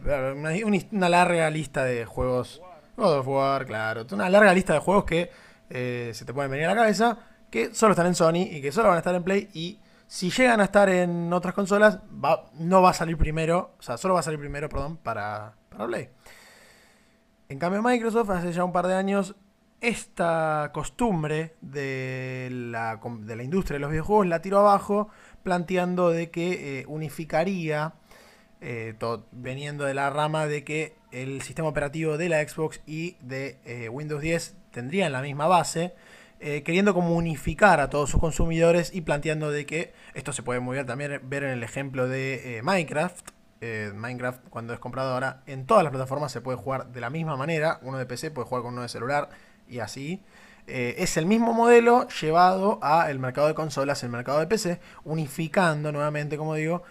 una, 0.92 1.08
larga 1.08 1.50
lista 1.50 1.84
de 1.84 2.04
juegos. 2.04 2.62
God 2.96 3.18
of 3.18 3.28
War, 3.28 3.66
claro. 3.66 4.06
Una 4.12 4.30
larga 4.30 4.54
lista 4.54 4.74
de 4.74 4.78
juegos 4.78 5.04
que 5.04 5.30
se 5.68 6.24
te 6.24 6.32
pueden 6.32 6.50
venir 6.50 6.66
a 6.66 6.70
la 6.70 6.76
cabeza, 6.76 7.18
que 7.50 7.74
solo 7.74 7.92
están 7.92 8.06
en 8.06 8.14
Sony 8.14 8.46
y 8.50 8.62
que 8.62 8.70
solo 8.70 8.88
van 8.88 8.96
a 8.96 8.98
estar 8.98 9.14
en 9.14 9.24
Play 9.24 9.48
y 9.52 9.80
si 10.06 10.30
llegan 10.30 10.60
a 10.60 10.64
estar 10.64 10.88
en 10.88 11.32
otras 11.32 11.52
consolas, 11.52 11.98
no 12.54 12.82
va 12.82 12.90
a 12.90 12.94
salir 12.94 13.18
primero, 13.18 13.74
o 13.76 13.82
sea, 13.82 13.96
solo 13.96 14.14
va 14.14 14.20
a 14.20 14.22
salir 14.22 14.38
primero, 14.38 14.68
perdón, 14.68 14.96
para, 14.98 15.54
para 15.68 15.86
Play. 15.86 16.08
En 17.48 17.58
cambio, 17.58 17.82
Microsoft 17.82 18.30
hace 18.30 18.52
ya 18.52 18.64
un 18.64 18.72
par 18.72 18.86
de 18.86 18.94
años 18.94 19.34
esta 19.80 20.70
costumbre 20.72 21.54
de 21.60 22.48
la, 22.50 23.00
de 23.20 23.36
la 23.36 23.42
industria 23.42 23.76
de 23.76 23.80
los 23.80 23.90
videojuegos 23.90 24.26
la 24.26 24.42
tiró 24.42 24.58
abajo, 24.58 25.08
planteando 25.42 26.10
de 26.10 26.30
que 26.30 26.80
eh, 26.80 26.84
unificaría, 26.88 27.94
eh, 28.60 28.94
veniendo 29.32 29.84
de 29.84 29.94
la 29.94 30.10
rama 30.10 30.46
de 30.46 30.64
que 30.64 30.96
el 31.12 31.42
sistema 31.42 31.68
operativo 31.68 32.16
de 32.16 32.28
la 32.28 32.46
Xbox 32.46 32.80
y 32.86 33.16
de 33.20 33.58
eh, 33.64 33.88
Windows 33.88 34.22
10 34.22 34.56
tendrían 34.70 35.12
la 35.12 35.22
misma 35.22 35.46
base, 35.46 35.94
queriendo 36.38 36.92
como 36.92 37.14
unificar 37.14 37.80
a 37.80 37.88
todos 37.88 38.10
sus 38.10 38.20
consumidores 38.20 38.94
y 38.94 39.00
planteando 39.00 39.50
de 39.50 39.64
que 39.64 39.94
esto 40.12 40.34
se 40.34 40.42
puede 40.42 40.60
muy 40.60 40.74
bien 40.74 40.86
también 40.86 41.18
ver 41.24 41.44
en 41.44 41.50
el 41.50 41.62
ejemplo 41.62 42.06
de 42.08 42.60
Minecraft. 42.62 43.30
Minecraft 43.94 44.46
cuando 44.50 44.74
es 44.74 44.78
comprado 44.78 45.14
ahora 45.14 45.42
en 45.46 45.64
todas 45.64 45.82
las 45.82 45.92
plataformas 45.92 46.30
se 46.30 46.42
puede 46.42 46.58
jugar 46.58 46.92
de 46.92 47.00
la 47.00 47.08
misma 47.08 47.38
manera, 47.38 47.78
uno 47.80 47.96
de 47.96 48.04
PC 48.04 48.30
puede 48.32 48.46
jugar 48.46 48.64
con 48.64 48.74
uno 48.74 48.82
de 48.82 48.90
celular 48.90 49.30
y 49.68 49.80
así. 49.80 50.22
es 50.66 51.16
el 51.16 51.26
mismo 51.26 51.52
modelo 51.52 52.08
llevado 52.08 52.78
al 52.82 53.18
mercado 53.18 53.48
de 53.48 53.54
consolas, 53.54 54.02
el 54.02 54.10
mercado 54.10 54.40
de 54.40 54.46
PC, 54.46 54.80
unificando 55.04 55.92
nuevamente, 55.92 56.36
como 56.36 56.54
digo, 56.54 56.82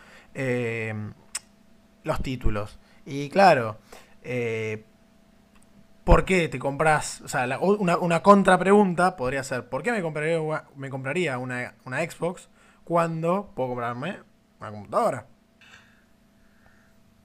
los 2.05 2.21
títulos. 2.21 2.79
Y 3.05 3.29
claro, 3.29 3.77
eh, 4.23 4.85
¿por 6.03 6.25
qué 6.25 6.47
te 6.47 6.57
compras? 6.57 7.21
O 7.21 7.27
sea, 7.27 7.59
una, 7.59 7.97
una 7.97 8.23
contrapregunta 8.23 9.15
podría 9.15 9.43
ser, 9.43 9.67
¿por 9.69 9.83
qué 9.83 9.91
me 9.91 10.01
compraría, 10.01 10.41
una, 10.41 10.63
me 10.75 10.89
compraría 10.89 11.37
una, 11.37 11.73
Xbox 11.85 12.49
cuando 12.83 13.51
puedo 13.55 13.69
comprarme 13.69 14.19
una 14.59 14.71
computadora? 14.71 15.27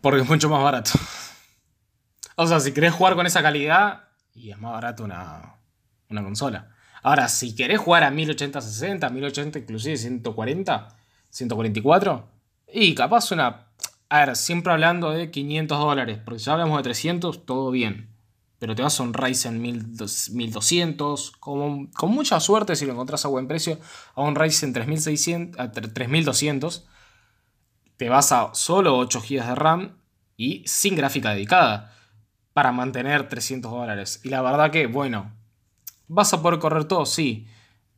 Porque 0.01 0.21
es 0.21 0.29
mucho 0.29 0.49
más 0.49 0.63
barato. 0.63 0.91
O 2.37 2.47
sea, 2.47 2.59
si 2.59 2.73
querés 2.73 2.95
jugar 2.95 3.17
con 3.17 3.27
esa 3.27 3.43
calidad, 3.43 4.05
y 4.41 4.51
es 4.51 4.59
más 4.59 4.73
barato 4.73 5.05
una, 5.05 5.57
una 6.09 6.23
consola. 6.23 6.71
Ahora, 7.03 7.29
si 7.29 7.55
querés 7.55 7.81
jugar 7.81 8.05
a 8.05 8.11
1080-60, 8.11 9.11
1080 9.11 9.59
inclusive 9.59 9.97
140, 9.97 10.89
144, 11.31 12.29
y 12.73 12.95
capaz 12.95 13.33
una 13.33 13.71
a 14.11 14.27
ver, 14.27 14.37
siempre 14.37 14.73
hablando 14.73 15.13
de 15.13 15.31
500 15.31 15.79
dólares, 15.79 16.19
porque 16.25 16.41
si 16.41 16.51
hablamos 16.51 16.77
de 16.79 16.83
300, 16.83 17.47
todo 17.47 17.71
bien. 17.71 18.11
Pero 18.59 18.75
te 18.75 18.83
vas 18.83 18.99
a 18.99 19.05
un 19.05 19.15
Ryzen 19.15 19.63
1200, 19.63 21.31
con, 21.39 21.87
con 21.87 22.11
mucha 22.11 22.41
suerte 22.41 22.75
si 22.75 22.87
lo 22.87 22.93
encontrás 22.93 23.25
a 23.25 23.29
buen 23.29 23.47
precio, 23.47 23.79
a 24.17 24.23
un 24.23 24.35
Ryzen 24.35 24.73
3600, 24.73 25.61
a 25.61 25.71
3200. 25.71 26.89
Te 27.97 28.09
vas 28.09 28.33
a 28.33 28.51
solo 28.53 28.99
8 28.99 29.21
GB 29.21 29.47
de 29.47 29.55
RAM 29.55 29.97
y 30.37 30.65
sin 30.67 30.97
gráfica 30.97 31.31
dedicada 31.31 31.95
para 32.53 32.73
mantener 32.73 33.29
300 33.29 33.71
dólares. 33.71 34.21
Y 34.23 34.29
la 34.29 34.43
verdad 34.43 34.71
que, 34.71 34.87
bueno, 34.87 35.33
vas 36.09 36.33
a 36.33 36.43
poder 36.43 36.59
correr 36.59 36.85
todo, 36.85 37.07
sí, 37.07 37.47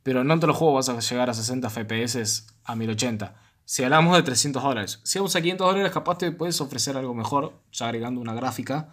pero 0.02 0.24
no 0.24 0.34
en 0.34 0.40
todos 0.40 0.48
los 0.48 0.56
juegos 0.56 0.88
vas 0.88 0.96
a 0.96 1.10
llegar 1.10 1.30
a 1.30 1.34
60 1.34 1.70
FPS 1.70 2.46
a 2.64 2.76
1080. 2.76 3.34
Si 3.64 3.84
hablamos 3.84 4.16
de 4.16 4.22
300 4.22 4.62
dólares, 4.62 5.00
si 5.04 5.18
vamos 5.18 5.34
a 5.36 5.40
500 5.40 5.66
dólares, 5.66 5.92
capaz 5.92 6.18
te 6.18 6.32
puedes 6.32 6.60
ofrecer 6.60 6.96
algo 6.96 7.14
mejor, 7.14 7.60
ya 7.72 7.86
agregando 7.86 8.20
una 8.20 8.34
gráfica 8.34 8.88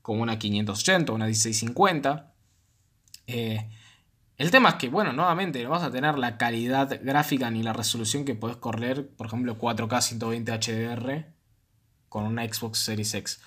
como 0.00 0.22
una 0.22 0.38
580, 0.38 1.12
una 1.12 1.26
1650. 1.26 2.32
Eh, 3.26 3.68
el 4.38 4.50
tema 4.50 4.70
es 4.70 4.74
que, 4.76 4.88
bueno, 4.88 5.12
nuevamente 5.12 5.62
no 5.62 5.70
vas 5.70 5.82
a 5.82 5.90
tener 5.90 6.18
la 6.18 6.38
calidad 6.38 7.00
gráfica 7.02 7.50
ni 7.50 7.62
la 7.62 7.72
resolución 7.72 8.24
que 8.24 8.34
puedes 8.34 8.56
correr, 8.56 9.08
por 9.08 9.26
ejemplo, 9.26 9.58
4K 9.58 10.00
120 10.00 10.52
HDR 10.52 11.26
con 12.08 12.24
una 12.24 12.44
Xbox 12.44 12.78
Series 12.78 13.14
X. 13.14 13.40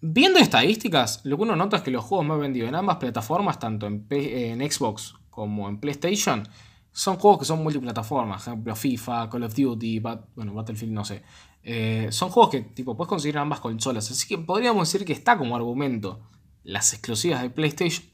Viendo 0.00 0.38
estadísticas, 0.38 1.22
lo 1.24 1.36
que 1.36 1.42
uno 1.42 1.56
nota 1.56 1.78
es 1.78 1.82
que 1.82 1.90
los 1.90 2.04
juegos 2.04 2.26
más 2.26 2.38
vendidos 2.38 2.68
en 2.68 2.76
ambas 2.76 2.98
plataformas, 2.98 3.58
tanto 3.58 3.86
en, 3.86 4.06
en 4.10 4.70
Xbox 4.70 5.14
como 5.28 5.68
en 5.68 5.80
PlayStation, 5.80 6.46
son 6.92 7.16
juegos 7.16 7.40
que 7.40 7.44
son 7.44 7.62
multiplataformas, 7.62 8.46
ejemplo 8.46 8.76
FIFA, 8.76 9.28
Call 9.28 9.44
of 9.44 9.54
Duty, 9.54 9.98
bueno, 9.98 10.54
Battlefield 10.54 10.92
no 10.92 11.04
sé. 11.04 11.22
Eh, 11.64 12.08
son 12.10 12.30
juegos 12.30 12.50
que 12.50 12.60
tipo 12.60 12.96
puedes 12.96 13.08
conseguir 13.08 13.38
ambas 13.38 13.60
consolas, 13.60 14.08
así 14.10 14.28
que 14.28 14.38
podríamos 14.38 14.90
decir 14.90 15.04
que 15.04 15.12
está 15.12 15.36
como 15.36 15.56
argumento 15.56 16.20
las 16.62 16.92
exclusivas 16.92 17.42
de 17.42 17.50
PlayStation, 17.50 18.06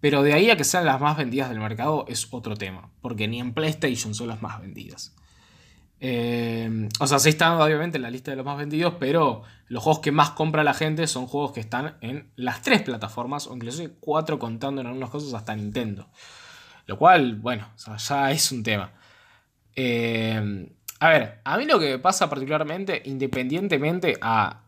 pero 0.00 0.22
de 0.22 0.32
ahí 0.32 0.50
a 0.50 0.56
que 0.56 0.64
sean 0.64 0.86
las 0.86 1.00
más 1.00 1.18
vendidas 1.18 1.50
del 1.50 1.60
mercado 1.60 2.06
es 2.08 2.28
otro 2.30 2.56
tema, 2.56 2.90
porque 3.02 3.28
ni 3.28 3.40
en 3.40 3.52
PlayStation 3.52 4.14
son 4.14 4.28
las 4.28 4.40
más 4.40 4.60
vendidas. 4.60 5.14
Eh, 6.02 6.88
o 6.98 7.06
sea, 7.06 7.18
sí 7.18 7.28
están 7.28 7.60
obviamente 7.60 7.98
en 7.98 8.02
la 8.02 8.10
lista 8.10 8.30
de 8.30 8.38
los 8.38 8.46
más 8.46 8.56
vendidos, 8.56 8.94
pero 8.98 9.42
los 9.68 9.82
juegos 9.82 10.00
que 10.00 10.12
más 10.12 10.30
compra 10.30 10.64
la 10.64 10.72
gente 10.72 11.06
son 11.06 11.26
juegos 11.26 11.52
que 11.52 11.60
están 11.60 11.96
en 12.00 12.32
las 12.36 12.62
tres 12.62 12.82
plataformas, 12.82 13.46
o 13.46 13.54
incluso 13.54 13.84
cuatro 14.00 14.38
contando 14.38 14.80
en 14.80 14.86
algunos 14.86 15.10
casos 15.10 15.34
hasta 15.34 15.54
Nintendo. 15.54 16.08
Lo 16.86 16.98
cual, 16.98 17.36
bueno, 17.36 17.68
ya 17.76 18.30
es 18.30 18.50
un 18.50 18.62
tema. 18.62 18.92
Eh, 19.76 20.68
a 20.98 21.08
ver, 21.08 21.40
a 21.44 21.56
mí 21.58 21.66
lo 21.66 21.78
que 21.78 21.90
me 21.90 21.98
pasa 21.98 22.28
particularmente, 22.28 23.02
independientemente 23.04 24.18
a 24.20 24.62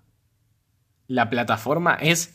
la 1.08 1.28
plataforma, 1.30 1.94
es, 1.94 2.34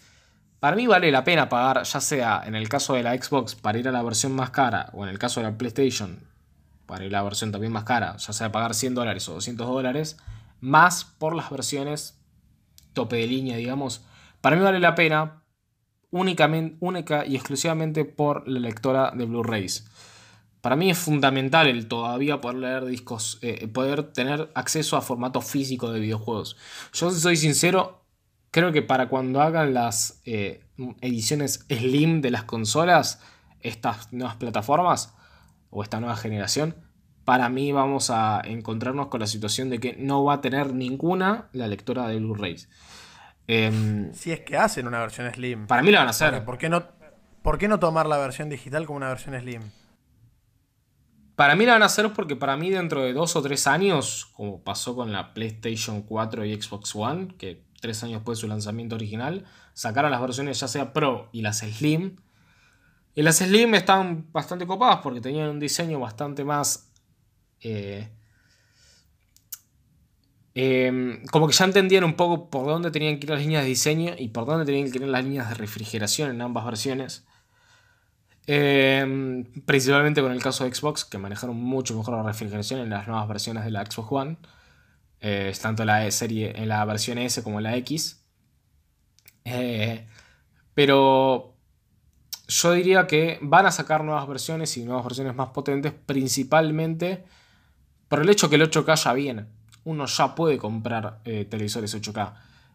para 0.59 0.75
mí 0.75 0.87
vale 0.87 1.11
la 1.11 1.23
pena 1.23 1.49
pagar, 1.49 1.83
ya 1.83 2.01
sea 2.01 2.41
en 2.45 2.55
el 2.55 2.67
caso 2.67 2.95
de 2.95 3.03
la 3.03 3.15
Xbox 3.15 3.55
para 3.55 3.77
ir 3.77 3.87
a 3.87 3.91
la 3.91 4.03
versión 4.03 4.33
más 4.33 4.49
cara, 4.49 4.89
o 4.93 5.03
en 5.03 5.09
el 5.09 5.19
caso 5.19 5.39
de 5.39 5.49
la 5.49 5.57
PlayStation 5.57 6.26
para 6.87 7.05
ir 7.05 7.15
a 7.15 7.19
la 7.19 7.23
versión 7.23 7.51
también 7.51 7.71
más 7.71 7.83
cara, 7.83 8.17
ya 8.17 8.33
sea 8.33 8.51
pagar 8.51 8.73
100 8.73 8.95
dólares 8.95 9.29
o 9.29 9.33
200 9.33 9.67
dólares, 9.67 10.17
más 10.59 11.05
por 11.05 11.35
las 11.35 11.51
versiones 11.51 12.19
tope 12.93 13.17
de 13.17 13.27
línea, 13.27 13.57
digamos. 13.57 14.03
Para 14.41 14.55
mí 14.55 14.63
vale 14.63 14.79
la 14.79 14.95
pena 14.95 15.43
únicamente, 16.09 16.77
única 16.79 17.25
y 17.25 17.35
exclusivamente 17.35 18.05
por 18.05 18.47
la 18.47 18.59
lectora 18.59 19.11
de 19.11 19.25
Blu-rays. 19.25 19.87
Para 20.61 20.75
mí 20.75 20.89
es 20.89 20.97
fundamental 20.97 21.67
el 21.67 21.87
todavía 21.87 22.41
poder 22.41 22.57
leer 22.57 22.85
discos, 22.85 23.37
eh, 23.41 23.67
poder 23.67 24.11
tener 24.13 24.49
acceso 24.55 24.97
a 24.97 25.01
formato 25.01 25.41
físico 25.41 25.91
de 25.91 25.99
videojuegos. 25.99 26.57
Yo, 26.93 27.11
soy 27.11 27.37
sincero, 27.37 28.03
creo 28.49 28.71
que 28.71 28.81
para 28.81 29.09
cuando 29.09 29.41
hagan 29.41 29.73
las 29.73 30.21
eh, 30.25 30.63
ediciones 31.01 31.65
Slim 31.69 32.21
de 32.21 32.31
las 32.31 32.43
consolas, 32.43 33.21
estas 33.61 34.11
nuevas 34.11 34.37
plataformas 34.37 35.13
o 35.69 35.83
esta 35.83 35.99
nueva 35.99 36.15
generación, 36.15 36.75
para 37.25 37.49
mí 37.49 37.71
vamos 37.71 38.09
a 38.09 38.41
encontrarnos 38.45 39.07
con 39.07 39.19
la 39.19 39.27
situación 39.27 39.69
de 39.69 39.79
que 39.79 39.97
no 39.99 40.23
va 40.23 40.35
a 40.35 40.41
tener 40.41 40.73
ninguna 40.73 41.49
la 41.51 41.67
lectora 41.67 42.07
de 42.07 42.17
Blu-rays. 42.19 42.69
Em, 43.47 44.13
si 44.13 44.31
es 44.31 44.41
que 44.41 44.57
hacen 44.57 44.87
una 44.87 44.99
versión 44.99 45.31
Slim. 45.33 45.67
Para 45.67 45.81
mí 45.81 45.91
la 45.91 45.99
van 45.99 46.07
a 46.07 46.11
hacer. 46.11 46.43
¿Por 46.45 46.57
qué, 46.57 46.69
no, 46.69 46.85
¿Por 47.41 47.57
qué 47.57 47.67
no 47.67 47.79
tomar 47.79 48.05
la 48.07 48.17
versión 48.17 48.49
digital 48.49 48.85
como 48.85 48.97
una 48.97 49.09
versión 49.09 49.39
Slim? 49.39 49.61
Para 51.35 51.55
mí 51.55 51.65
la 51.65 51.73
van 51.73 51.83
a 51.83 51.85
hacer 51.85 52.11
porque 52.13 52.35
para 52.35 52.57
mí 52.57 52.71
dentro 52.71 53.03
de 53.03 53.13
dos 53.13 53.35
o 53.35 53.41
tres 53.41 53.67
años, 53.67 54.31
como 54.33 54.63
pasó 54.63 54.95
con 54.95 55.11
la 55.11 55.33
PlayStation 55.33 56.01
4 56.01 56.45
y 56.45 56.61
Xbox 56.61 56.95
One, 56.95 57.35
que 57.37 57.63
tres 57.79 58.03
años 58.03 58.19
después 58.19 58.37
de 58.37 58.41
su 58.41 58.47
lanzamiento 58.47 58.95
original, 58.95 59.45
sacaron 59.73 60.11
las 60.11 60.19
versiones 60.19 60.59
ya 60.59 60.67
sea 60.67 60.93
Pro 60.93 61.29
y 61.31 61.41
las 61.41 61.59
Slim. 61.59 62.15
Y 63.17 63.21
las 63.23 63.37
Slim 63.37 63.73
están 63.73 64.31
bastante 64.31 64.65
copadas 64.65 64.99
porque 65.01 65.19
tenían 65.19 65.49
un 65.49 65.59
diseño 65.59 65.99
bastante 65.99 66.45
más 66.45 66.93
eh, 67.61 68.07
Em, 70.59 71.23
como 71.27 71.47
que 71.47 71.53
ya 71.53 71.65
entendían 71.65 72.03
un 72.03 72.15
poco 72.15 72.49
por 72.49 72.65
dónde 72.65 72.89
tenían 72.89 73.19
que 73.19 73.27
ir 73.27 73.29
las 73.29 73.41
líneas 73.41 73.61
de 73.61 73.69
diseño 73.69 74.15
y 74.17 74.29
por 74.29 74.47
dónde 74.47 74.65
tenían 74.65 74.89
que 74.91 74.97
ir 74.97 75.07
las 75.07 75.23
líneas 75.23 75.49
de 75.49 75.53
refrigeración 75.53 76.31
en 76.31 76.41
ambas 76.41 76.65
versiones. 76.65 77.27
Em, 78.47 79.43
principalmente 79.65 80.21
con 80.21 80.31
el 80.31 80.41
caso 80.41 80.63
de 80.63 80.73
Xbox, 80.73 81.05
que 81.05 81.19
manejaron 81.19 81.57
mucho 81.57 81.95
mejor 81.95 82.15
la 82.15 82.23
refrigeración 82.23 82.79
en 82.79 82.89
las 82.89 83.07
nuevas 83.07 83.27
versiones 83.27 83.65
de 83.65 83.71
la 83.71 83.85
Xbox 83.85 84.07
One. 84.11 84.37
Eh, 85.21 85.53
tanto 85.61 85.85
la 85.85 86.07
e 86.07 86.11
serie, 86.11 86.53
en 86.55 86.69
la 86.69 86.83
versión 86.85 87.19
S 87.19 87.43
como 87.43 87.61
la 87.61 87.75
X. 87.77 88.25
Eh, 89.45 90.07
pero 90.73 91.56
yo 92.47 92.71
diría 92.73 93.07
que 93.07 93.39
van 93.41 93.65
a 93.65 93.71
sacar 93.71 94.03
nuevas 94.03 94.27
versiones 94.27 94.75
y 94.77 94.83
nuevas 94.85 95.03
versiones 95.03 95.35
más 95.35 95.49
potentes, 95.49 95.93
principalmente 95.93 97.25
por 98.07 98.21
el 98.21 98.29
hecho 98.29 98.49
que 98.49 98.55
el 98.55 98.69
8K 98.69 98.95
ya 99.03 99.13
viene 99.13 99.57
uno 99.87 100.05
ya 100.05 100.35
puede 100.35 100.57
comprar 100.57 101.21
eh, 101.23 101.45
televisores 101.45 101.95
8K. 101.95 102.33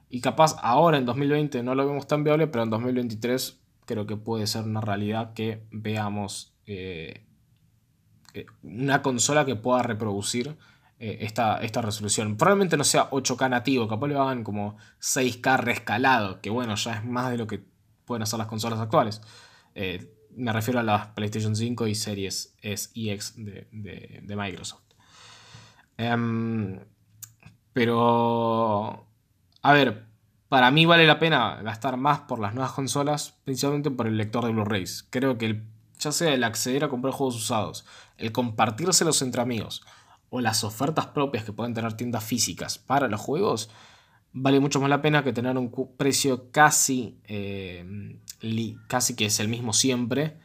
Y 0.08 0.22
capaz 0.22 0.56
ahora 0.62 0.96
en 0.96 1.04
2020 1.04 1.62
no 1.62 1.74
lo 1.74 1.86
vemos 1.86 2.06
tan 2.06 2.24
viable, 2.24 2.46
pero 2.46 2.64
en 2.64 2.70
2023 2.70 3.60
creo 3.84 4.06
que 4.06 4.16
puede 4.16 4.46
ser 4.46 4.64
una 4.64 4.80
realidad 4.80 5.34
que 5.34 5.62
veamos 5.70 6.54
eh, 6.64 7.26
eh, 8.32 8.46
una 8.62 9.02
consola 9.02 9.44
que 9.44 9.56
pueda 9.56 9.82
reproducir 9.82 10.56
esta, 10.98 11.56
esta, 11.56 11.82
resolución. 11.82 12.36
Probablemente 12.36 12.76
no 12.76 12.84
sea 12.84 13.10
8K 13.10 13.50
nativo, 13.50 13.88
capaz 13.88 14.06
lo 14.06 14.22
hagan 14.22 14.44
como 14.44 14.76
6K 15.00 15.58
rescalado, 15.58 16.40
que 16.40 16.48
bueno, 16.48 16.76
ya 16.76 16.94
es 16.94 17.04
más 17.04 17.28
de 17.28 17.38
lo 17.38 17.48
que 17.48 17.60
pueden 18.04 18.22
hacer 18.22 18.38
las 18.38 18.46
consolas 18.46 18.78
actuales. 18.78 19.20
Me 19.74 20.52
refiero 20.52 20.80
a 20.80 20.82
las 20.82 21.08
PlayStation 21.08 21.54
5 21.54 21.86
y 21.86 21.94
series 21.94 22.54
S 22.62 22.90
y 22.94 23.10
X 23.10 23.34
de, 23.36 23.66
de 24.22 24.36
Microsoft. 24.36 24.82
Em, 25.96 26.80
pero, 27.72 29.06
a 29.62 29.72
ver, 29.72 30.06
para 30.48 30.70
mí 30.70 30.84
vale 30.84 31.06
la 31.06 31.18
pena 31.18 31.62
gastar 31.62 31.96
más 31.96 32.20
por 32.20 32.38
las 32.38 32.54
nuevas 32.54 32.72
consolas, 32.72 33.38
principalmente 33.44 33.90
por 33.90 34.06
el 34.06 34.16
lector 34.16 34.44
de 34.44 34.52
Blu-rays. 34.52 35.06
Creo 35.10 35.38
que 35.38 35.62
ya 35.98 36.12
sea 36.12 36.34
el 36.34 36.44
acceder 36.44 36.84
a 36.84 36.88
comprar 36.88 37.14
juegos 37.14 37.36
usados, 37.36 37.86
el 38.18 38.32
compartírselos 38.32 39.22
entre 39.22 39.42
amigos 39.42 39.82
o 40.30 40.40
las 40.40 40.64
ofertas 40.64 41.06
propias 41.06 41.44
que 41.44 41.52
pueden 41.52 41.74
tener 41.74 41.94
tiendas 41.94 42.24
físicas 42.24 42.78
para 42.78 43.08
los 43.08 43.20
juegos, 43.20 43.70
vale 44.32 44.60
mucho 44.60 44.80
más 44.80 44.88
la 44.88 45.02
pena 45.02 45.22
que 45.22 45.32
tener 45.32 45.56
un 45.56 45.70
precio 45.96 46.50
casi, 46.50 47.20
eh, 47.24 48.18
casi 48.86 49.14
que 49.16 49.26
es 49.26 49.40
el 49.40 49.48
mismo 49.48 49.72
siempre 49.72 50.36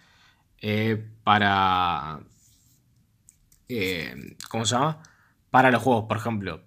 eh, 0.61 1.05
para... 1.23 2.19
Eh, 3.69 4.35
¿Cómo 4.49 4.65
se 4.65 4.75
llama? 4.75 5.03
Para 5.49 5.71
los 5.71 5.81
juegos, 5.81 6.05
por 6.07 6.17
ejemplo. 6.17 6.63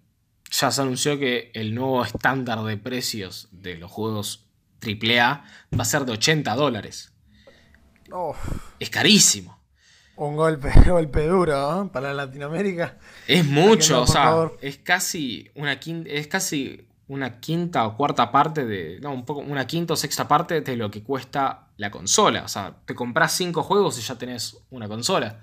Ya 0.50 0.70
se 0.70 0.82
anunció 0.82 1.18
que 1.18 1.50
el 1.54 1.74
nuevo 1.74 2.04
estándar 2.04 2.62
de 2.64 2.76
precios 2.76 3.48
de 3.52 3.76
los 3.76 3.90
juegos 3.90 4.46
AAA 4.82 5.44
va 5.78 5.82
a 5.82 5.84
ser 5.84 6.04
de 6.04 6.12
80 6.12 6.54
dólares. 6.54 7.12
Es 8.78 8.90
carísimo. 8.90 9.58
Un 10.16 10.36
golpe, 10.36 10.70
golpe 10.86 11.26
duro 11.26 11.90
para 11.92 12.12
Latinoamérica. 12.12 12.98
Es 13.26 13.44
mucho, 13.44 14.02
o 14.02 14.06
sea, 14.06 14.50
es 14.60 14.78
casi 14.78 15.50
una 15.54 15.78
quinta, 15.80 16.10
es 16.10 16.26
casi 16.26 16.86
una 17.10 17.40
quinta 17.40 17.86
o 17.86 17.96
cuarta 17.96 18.30
parte 18.30 18.64
de. 18.64 19.00
No, 19.00 19.12
un 19.12 19.24
poco, 19.24 19.40
una 19.40 19.66
quinta 19.66 19.94
o 19.94 19.96
sexta 19.96 20.28
parte 20.28 20.60
de 20.60 20.76
lo 20.76 20.92
que 20.92 21.02
cuesta 21.02 21.66
la 21.76 21.90
consola. 21.90 22.44
O 22.44 22.48
sea, 22.48 22.76
te 22.84 22.94
compras 22.94 23.32
cinco 23.32 23.64
juegos 23.64 23.98
y 23.98 24.02
ya 24.02 24.14
tenés 24.14 24.56
una 24.70 24.86
consola. 24.86 25.40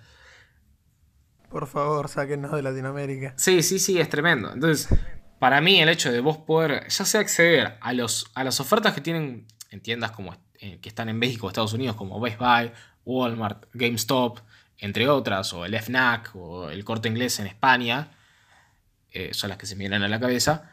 Por 1.49 1.67
favor, 1.67 2.07
sáquenos 2.07 2.53
de 2.53 2.61
Latinoamérica. 2.61 3.33
Sí, 3.35 3.61
sí, 3.63 3.79
sí, 3.79 3.99
es 3.99 4.07
tremendo. 4.07 4.53
Entonces, 4.53 4.97
para 5.39 5.59
mí, 5.59 5.81
el 5.81 5.89
hecho 5.89 6.09
de 6.09 6.21
vos 6.21 6.37
poder, 6.37 6.87
ya 6.87 7.03
sea 7.03 7.19
acceder 7.19 7.77
a, 7.81 7.91
los, 7.91 8.31
a 8.33 8.45
las 8.45 8.61
ofertas 8.61 8.93
que 8.93 9.01
tienen 9.01 9.45
en 9.69 9.81
tiendas 9.81 10.11
como 10.11 10.33
eh, 10.59 10.79
que 10.81 10.87
están 10.87 11.09
en 11.09 11.19
México, 11.19 11.49
Estados 11.49 11.73
Unidos, 11.73 11.97
como 11.97 12.19
Best 12.21 12.39
Buy, 12.39 12.71
Walmart, 13.03 13.65
GameStop, 13.73 14.39
entre 14.77 15.09
otras, 15.09 15.51
o 15.51 15.65
el 15.65 15.75
FNAC 15.75 16.33
o 16.33 16.69
el 16.69 16.85
corte 16.85 17.09
inglés 17.09 17.41
en 17.41 17.47
España, 17.47 18.11
eh, 19.11 19.33
son 19.33 19.49
las 19.49 19.57
que 19.57 19.65
se 19.65 19.75
me 19.75 19.79
vienen 19.79 20.03
a 20.03 20.07
la 20.07 20.19
cabeza, 20.19 20.71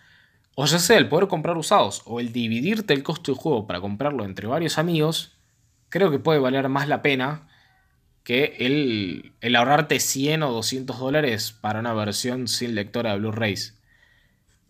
o 0.55 0.67
ya 0.67 0.79
sea 0.79 0.99
el 0.99 1.09
poder 1.09 1.29
comprar 1.29 1.57
usados 1.57 2.03
o 2.05 2.21
el 2.21 2.33
dividirte 2.33 2.95
el 2.95 3.03
costo 3.03 3.33
del 3.33 3.41
juego 3.41 3.67
para 3.67 3.81
comprarlo 3.81 4.25
entre 4.25 4.47
varios 4.47 4.79
amigos, 4.79 5.37
creo 5.89 6.11
que 6.11 6.19
puede 6.19 6.39
valer 6.39 6.69
más 6.69 6.89
la 6.89 7.03
pena 7.03 7.49
que 8.23 8.57
el, 8.59 9.35
el 9.41 9.57
ahorrarte 9.57 10.01
100 10.01 10.43
o 10.45 10.53
200 10.53 10.99
dólares 10.99 11.53
para 11.53 11.81
una 11.81 11.93
versión 11.93 12.49
sin 12.49 12.75
lectora 12.75 13.13
de 13.13 13.19
Blu-rays. 13.19 13.79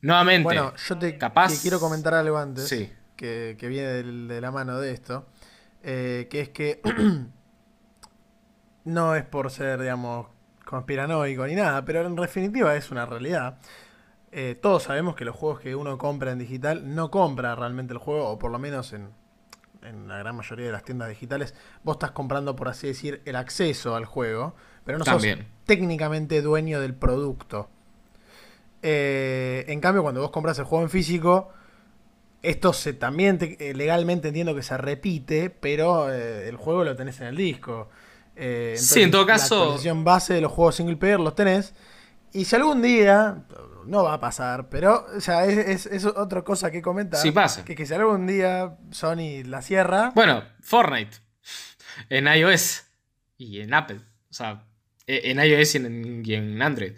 Nuevamente, 0.01 0.43
bueno, 0.43 0.75
yo 0.77 0.99
te, 0.99 1.17
capaz... 1.17 1.63
quiero 1.63 1.81
comentar 1.81 2.15
algo 2.15 2.37
antes 2.37 2.91
que, 3.17 3.57
viene 3.61 4.03
de, 4.03 4.41
la 4.41 4.51
mano 4.51 4.79
de 4.79 4.93
esto, 4.93 5.27
eh, 5.83 6.27
que 6.31 6.41
es 6.41 6.49
que 6.51 6.81
no 8.85 9.15
es 9.15 9.25
por 9.25 9.51
ser, 9.51 9.81
digamos, 9.81 10.27
conspiranoico 10.65 11.47
ni 11.47 11.55
nada, 11.55 11.85
pero 11.85 12.07
en 12.07 12.17
definitiva 12.17 12.75
es 12.77 12.91
una 12.91 13.07
realidad. 13.07 13.59
Eh, 14.37 14.59
todos 14.61 14.83
sabemos 14.83 15.15
que 15.15 15.25
los 15.25 15.37
juegos 15.37 15.61
que 15.61 15.77
uno 15.77 15.97
compra 15.97 16.33
en 16.33 16.41
digital 16.41 16.95
no 16.95 17.11
compra 17.11 17.55
realmente 17.55 17.93
el 17.93 18.01
juego, 18.01 18.29
o 18.29 18.39
por 18.39 18.51
lo 18.51 18.59
menos 18.59 18.93
en, 18.93 19.11
la 20.09 20.19
gran 20.19 20.35
mayoría 20.35 20.67
de 20.67 20.73
las 20.73 20.83
tiendas 20.83 21.09
digitales, 21.09 21.55
vos 21.85 21.95
estás 21.95 22.11
comprando, 22.11 22.57
por 22.57 22.69
así 22.69 22.89
decir, 22.89 23.23
el 23.27 23.37
acceso 23.37 23.95
al 23.95 24.07
juego, 24.07 24.57
pero 24.85 24.99
no 24.99 25.05
sos 25.05 25.23
técnicamente 25.67 26.43
dueño 26.43 26.81
del 26.81 26.95
producto. 26.95 27.69
Eh, 28.83 29.65
en 29.69 29.81
cambio, 29.81 30.03
cuando 30.03 30.21
vos 30.21 30.31
compras 30.31 30.59
el 30.59 30.65
juego 30.65 30.83
en 30.83 30.91
físico, 30.91 31.51
esto 32.43 32.73
se 32.73 32.93
también 32.93 33.39
eh, 33.41 33.73
legalmente 33.75 34.29
entiendo 34.29 34.55
que 34.55 34.63
se 34.63 34.77
repite, 34.77 35.49
pero 35.49 36.13
el 36.13 36.57
juego 36.57 36.83
lo 36.83 36.97
tenés 36.97 37.21
en 37.21 37.29
el 37.29 37.37
disco. 37.37 37.89
Eh, 38.37 38.75
sí, 38.77 39.03
en 39.03 39.11
todo 39.11 39.27
caso. 39.27 39.79
La 39.83 39.95
base 39.95 40.35
de 40.35 40.41
los 40.41 40.53
juegos 40.53 40.77
single 40.77 40.97
player 40.97 41.21
los 41.21 41.35
tenés. 41.35 41.75
Y 42.33 42.45
si 42.45 42.57
algún 42.57 42.83
día, 42.83 43.45
no 43.87 44.05
va 44.05 44.15
a 44.15 44.21
pasar, 44.21 44.69
pero 44.69 45.07
o 45.17 45.21
sea, 45.21 45.45
es, 45.47 46.05
otra 46.05 46.43
cosa 46.43 46.71
que 46.71 46.83
comentar. 46.83 47.21
Sí 47.21 47.33
pasa. 47.33 47.65
Que, 47.65 47.75
que 47.75 47.87
si 47.87 47.95
algún 47.95 48.27
día 48.27 48.77
Sony 48.91 49.45
la 49.45 49.63
cierra. 49.63 50.13
Bueno, 50.15 50.43
Fortnite. 50.61 51.19
En 52.09 52.27
iOS 52.27 52.85
y 53.37 53.61
en 53.61 53.75
Apple. 53.75 54.01
O 54.31 54.35
sea, 54.35 54.65
e, 55.07 55.31
en 55.31 55.39
iOS 55.39 55.75
y 55.77 56.35
en, 56.35 56.63
Android. 56.63 56.93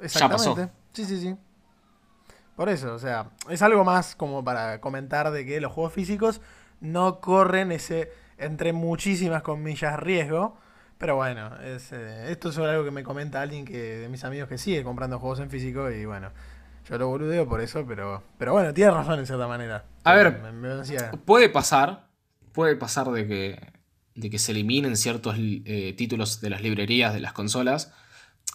Exactamente. 0.00 0.44
Ya 0.44 0.54
pasó. 0.54 0.70
Sí, 0.92 1.04
sí, 1.04 1.20
sí. 1.20 1.36
Por 2.56 2.68
eso, 2.68 2.94
o 2.94 2.98
sea, 2.98 3.30
es 3.50 3.62
algo 3.62 3.84
más 3.84 4.14
como 4.14 4.44
para 4.44 4.80
comentar 4.80 5.30
de 5.32 5.44
que 5.44 5.60
los 5.60 5.72
juegos 5.72 5.92
físicos 5.92 6.40
no 6.80 7.20
corren 7.20 7.72
ese 7.72 8.12
entre 8.38 8.72
muchísimas 8.72 9.42
comillas 9.42 9.98
riesgo. 9.98 10.56
Pero 10.98 11.16
bueno, 11.16 11.50
es, 11.60 11.92
eh, 11.92 12.30
esto 12.30 12.50
es 12.50 12.58
algo 12.58 12.84
que 12.84 12.90
me 12.90 13.02
comenta 13.02 13.42
alguien 13.42 13.64
que 13.64 13.78
de 13.78 14.08
mis 14.08 14.24
amigos 14.24 14.48
que 14.48 14.58
sigue 14.58 14.82
comprando 14.84 15.18
juegos 15.18 15.40
en 15.40 15.50
físico 15.50 15.90
y 15.90 16.04
bueno, 16.04 16.30
yo 16.88 16.98
lo 16.98 17.08
boludeo 17.08 17.48
por 17.48 17.60
eso, 17.60 17.84
pero, 17.86 18.22
pero 18.38 18.52
bueno, 18.52 18.72
tiene 18.74 18.90
razón 18.90 19.18
en 19.18 19.26
cierta 19.26 19.46
manera. 19.46 19.84
A 20.04 20.14
ver, 20.14 20.40
puede 21.24 21.48
pasar, 21.48 22.08
puede 22.52 22.76
pasar 22.76 23.10
de 23.10 23.26
que, 23.26 23.72
de 24.14 24.30
que 24.30 24.38
se 24.38 24.52
eliminen 24.52 24.96
ciertos 24.96 25.36
eh, 25.38 25.94
títulos 25.96 26.40
de 26.40 26.50
las 26.50 26.62
librerías 26.62 27.12
de 27.14 27.20
las 27.20 27.32
consolas. 27.32 27.92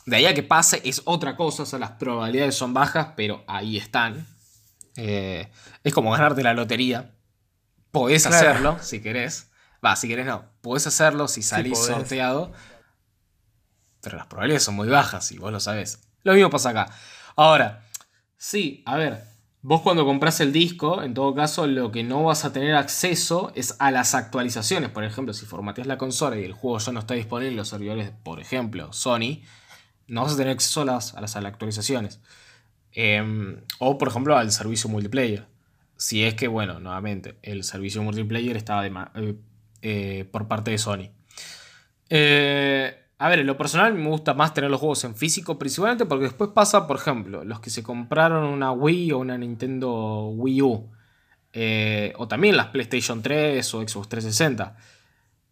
De 0.05 0.15
ahí 0.15 0.25
a 0.25 0.33
que 0.33 0.43
pase 0.43 0.81
es 0.85 1.01
otra 1.05 1.35
cosa, 1.35 1.63
o 1.63 1.65
sea, 1.65 1.79
las 1.79 1.91
probabilidades 1.91 2.55
son 2.55 2.73
bajas, 2.73 3.09
pero 3.15 3.43
ahí 3.47 3.77
están. 3.77 4.27
Eh, 4.95 5.49
es 5.83 5.93
como 5.93 6.11
ganarte 6.11 6.43
la 6.43 6.53
lotería. 6.53 7.11
Podés 7.91 8.25
hacerlo 8.27 8.77
si 8.81 9.01
querés. 9.01 9.48
Va, 9.83 9.95
si 9.95 10.07
querés 10.07 10.25
no. 10.25 10.45
Podés 10.61 10.87
hacerlo 10.87 11.27
si 11.27 11.41
salís 11.41 11.77
sorteado. 11.77 12.51
Pero 14.01 14.17
las 14.17 14.27
probabilidades 14.27 14.63
son 14.63 14.75
muy 14.75 14.87
bajas 14.87 15.31
y 15.31 15.37
vos 15.37 15.51
lo 15.51 15.59
sabés. 15.59 15.99
Lo 16.23 16.33
mismo 16.33 16.49
pasa 16.49 16.69
acá. 16.69 16.91
Ahora, 17.35 17.85
sí, 18.37 18.83
a 18.85 18.97
ver. 18.97 19.23
Vos 19.61 19.81
cuando 19.81 20.05
compras 20.05 20.39
el 20.39 20.53
disco, 20.53 21.03
en 21.03 21.13
todo 21.13 21.35
caso, 21.35 21.67
lo 21.67 21.91
que 21.91 22.01
no 22.01 22.23
vas 22.23 22.45
a 22.45 22.53
tener 22.53 22.75
acceso 22.75 23.51
es 23.55 23.75
a 23.79 23.91
las 23.91 24.15
actualizaciones. 24.15 24.89
Por 24.89 25.03
ejemplo, 25.03 25.33
si 25.33 25.45
formateas 25.45 25.85
la 25.85 25.97
consola 25.97 26.37
y 26.37 26.45
el 26.45 26.53
juego 26.53 26.79
ya 26.79 26.93
no 26.93 27.01
está 27.01 27.13
disponible 27.15 27.51
en 27.51 27.57
los 27.57 27.67
servidores, 27.67 28.11
por 28.23 28.39
ejemplo, 28.39 28.93
Sony, 28.93 29.41
no 30.07 30.23
vas 30.23 30.33
a 30.33 30.37
tener 30.37 30.53
acceso 30.53 30.81
a 30.81 30.85
las, 30.85 31.35
actualizaciones. 31.35 32.21
Em, 32.93 33.61
o, 33.79 33.97
por 33.97 34.07
ejemplo, 34.07 34.37
al 34.37 34.51
servicio 34.53 34.89
multiplayer. 34.89 35.45
Si 35.97 36.23
es 36.23 36.35
que, 36.35 36.47
bueno, 36.47 36.79
nuevamente, 36.79 37.37
el 37.41 37.65
servicio 37.65 38.01
multiplayer 38.01 38.55
está 38.55 38.81
de, 38.81 38.93
eh, 39.15 39.35
eh, 39.81 40.27
por 40.31 40.47
parte 40.47 40.71
de 40.71 40.77
Sony. 40.77 41.09
Eh, 42.09 42.95
a 43.17 43.29
ver, 43.29 43.39
en 43.39 43.47
lo 43.47 43.57
personal 43.57 43.93
me 43.93 44.09
gusta 44.09 44.33
más 44.33 44.53
tener 44.53 44.69
los 44.69 44.79
juegos 44.79 45.03
en 45.03 45.15
físico, 45.15 45.59
principalmente 45.59 46.05
porque 46.05 46.25
después 46.25 46.51
pasa, 46.51 46.87
por 46.87 46.97
ejemplo, 46.97 47.43
los 47.43 47.59
que 47.59 47.69
se 47.69 47.83
compraron 47.83 48.43
una 48.45 48.71
Wii 48.71 49.11
o 49.11 49.19
una 49.19 49.37
Nintendo 49.37 50.29
Wii 50.29 50.61
U, 50.61 50.91
eh, 51.53 52.13
o 52.17 52.27
también 52.27 52.57
las 52.57 52.67
PlayStation 52.67 53.21
3 53.21 53.73
o 53.73 53.81
Xbox 53.81 54.09
360, 54.09 54.77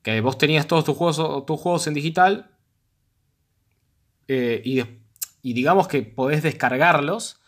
que 0.01 0.21
vos 0.21 0.37
tenías 0.37 0.67
todos 0.67 0.85
tus 0.85 0.95
juegos, 0.95 1.45
tus 1.45 1.59
juegos 1.59 1.87
en 1.87 1.93
digital 1.93 2.51
y, 4.29 4.81
y, 5.41 5.53
digamos 5.53 5.87
que 5.87 6.03
podés 6.03 6.43
descargarlos 6.43 7.39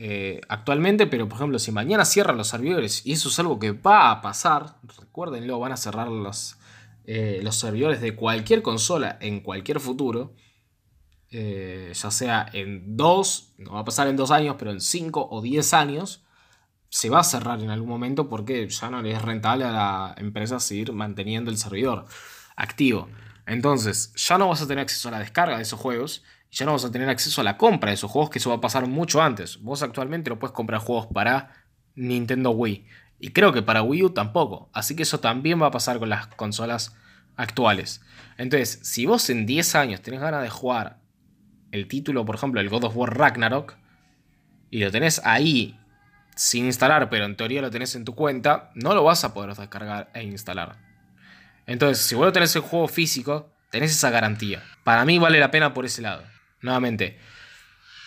eh, 0.00 0.40
actualmente, 0.48 1.08
pero 1.08 1.28
por 1.28 1.38
ejemplo, 1.38 1.58
si 1.58 1.72
mañana 1.72 2.04
cierran 2.04 2.36
los 2.36 2.46
servidores, 2.46 3.04
y 3.04 3.12
eso 3.12 3.28
es 3.28 3.38
algo 3.40 3.58
que 3.58 3.72
va 3.72 4.12
a 4.12 4.22
pasar, 4.22 4.76
recuérdenlo, 4.96 5.58
van 5.58 5.72
a 5.72 5.76
cerrar 5.76 6.06
los, 6.06 6.56
eh, 7.04 7.40
los 7.42 7.56
servidores 7.56 8.00
de 8.00 8.14
cualquier 8.14 8.62
consola 8.62 9.18
en 9.20 9.40
cualquier 9.40 9.80
futuro, 9.80 10.34
eh, 11.30 11.92
ya 11.92 12.10
sea 12.12 12.46
en 12.52 12.96
dos, 12.96 13.54
no 13.58 13.72
va 13.72 13.80
a 13.80 13.84
pasar 13.84 14.06
en 14.06 14.16
dos 14.16 14.30
años, 14.30 14.54
pero 14.56 14.70
en 14.70 14.80
cinco 14.80 15.26
o 15.30 15.42
diez 15.42 15.74
años, 15.74 16.24
se 16.90 17.10
va 17.10 17.18
a 17.20 17.24
cerrar 17.24 17.60
en 17.60 17.70
algún 17.70 17.88
momento 17.88 18.28
porque 18.28 18.68
ya 18.68 18.90
no 18.90 19.02
le 19.02 19.10
es 19.10 19.20
rentable 19.20 19.64
a 19.64 19.72
la 19.72 20.14
empresa 20.16 20.60
seguir 20.60 20.92
manteniendo 20.92 21.50
el 21.50 21.58
servidor 21.58 22.06
activo. 22.56 23.08
Entonces, 23.46 24.12
ya 24.14 24.38
no 24.38 24.48
vas 24.48 24.62
a 24.62 24.66
tener 24.68 24.82
acceso 24.82 25.08
a 25.08 25.12
la 25.12 25.18
descarga 25.18 25.56
de 25.56 25.62
esos 25.62 25.80
juegos 25.80 26.22
ya 26.50 26.66
no 26.66 26.72
vas 26.72 26.84
a 26.84 26.90
tener 26.90 27.08
acceso 27.08 27.40
a 27.40 27.44
la 27.44 27.56
compra 27.56 27.90
de 27.90 27.94
esos 27.94 28.10
juegos, 28.10 28.30
que 28.30 28.38
eso 28.38 28.50
va 28.50 28.56
a 28.56 28.60
pasar 28.60 28.86
mucho 28.86 29.22
antes. 29.22 29.60
Vos 29.62 29.82
actualmente 29.82 30.30
no 30.30 30.38
puedes 30.38 30.54
comprar 30.54 30.80
juegos 30.80 31.06
para 31.06 31.52
Nintendo 31.94 32.50
Wii. 32.50 32.86
Y 33.20 33.30
creo 33.30 33.52
que 33.52 33.62
para 33.62 33.82
Wii 33.82 34.04
U 34.04 34.10
tampoco. 34.10 34.70
Así 34.72 34.96
que 34.96 35.02
eso 35.02 35.20
también 35.20 35.60
va 35.60 35.66
a 35.66 35.70
pasar 35.70 35.98
con 35.98 36.08
las 36.08 36.28
consolas 36.28 36.96
actuales. 37.36 38.00
Entonces, 38.38 38.80
si 38.82 39.06
vos 39.06 39.28
en 39.30 39.46
10 39.46 39.74
años 39.74 40.02
tenés 40.02 40.20
ganas 40.20 40.42
de 40.42 40.50
jugar 40.50 40.98
el 41.70 41.86
título, 41.86 42.24
por 42.24 42.36
ejemplo, 42.36 42.60
el 42.60 42.70
God 42.70 42.84
of 42.84 42.96
War 42.96 43.16
Ragnarok, 43.16 43.76
y 44.70 44.80
lo 44.80 44.90
tenés 44.90 45.20
ahí 45.24 45.78
sin 46.34 46.66
instalar, 46.66 47.10
pero 47.10 47.24
en 47.24 47.36
teoría 47.36 47.60
lo 47.60 47.70
tenés 47.70 47.94
en 47.94 48.04
tu 48.04 48.14
cuenta, 48.14 48.70
no 48.74 48.94
lo 48.94 49.02
vas 49.02 49.24
a 49.24 49.34
poder 49.34 49.54
descargar 49.54 50.10
e 50.14 50.22
instalar. 50.22 50.76
Entonces, 51.66 52.04
si 52.06 52.14
vos 52.14 52.26
lo 52.26 52.32
tenés 52.32 52.54
el 52.56 52.62
juego 52.62 52.88
físico, 52.88 53.50
tenés 53.70 53.90
esa 53.90 54.10
garantía. 54.10 54.62
Para 54.84 55.04
mí 55.04 55.18
vale 55.18 55.40
la 55.40 55.50
pena 55.50 55.74
por 55.74 55.84
ese 55.84 56.00
lado 56.00 56.22
nuevamente. 56.60 57.18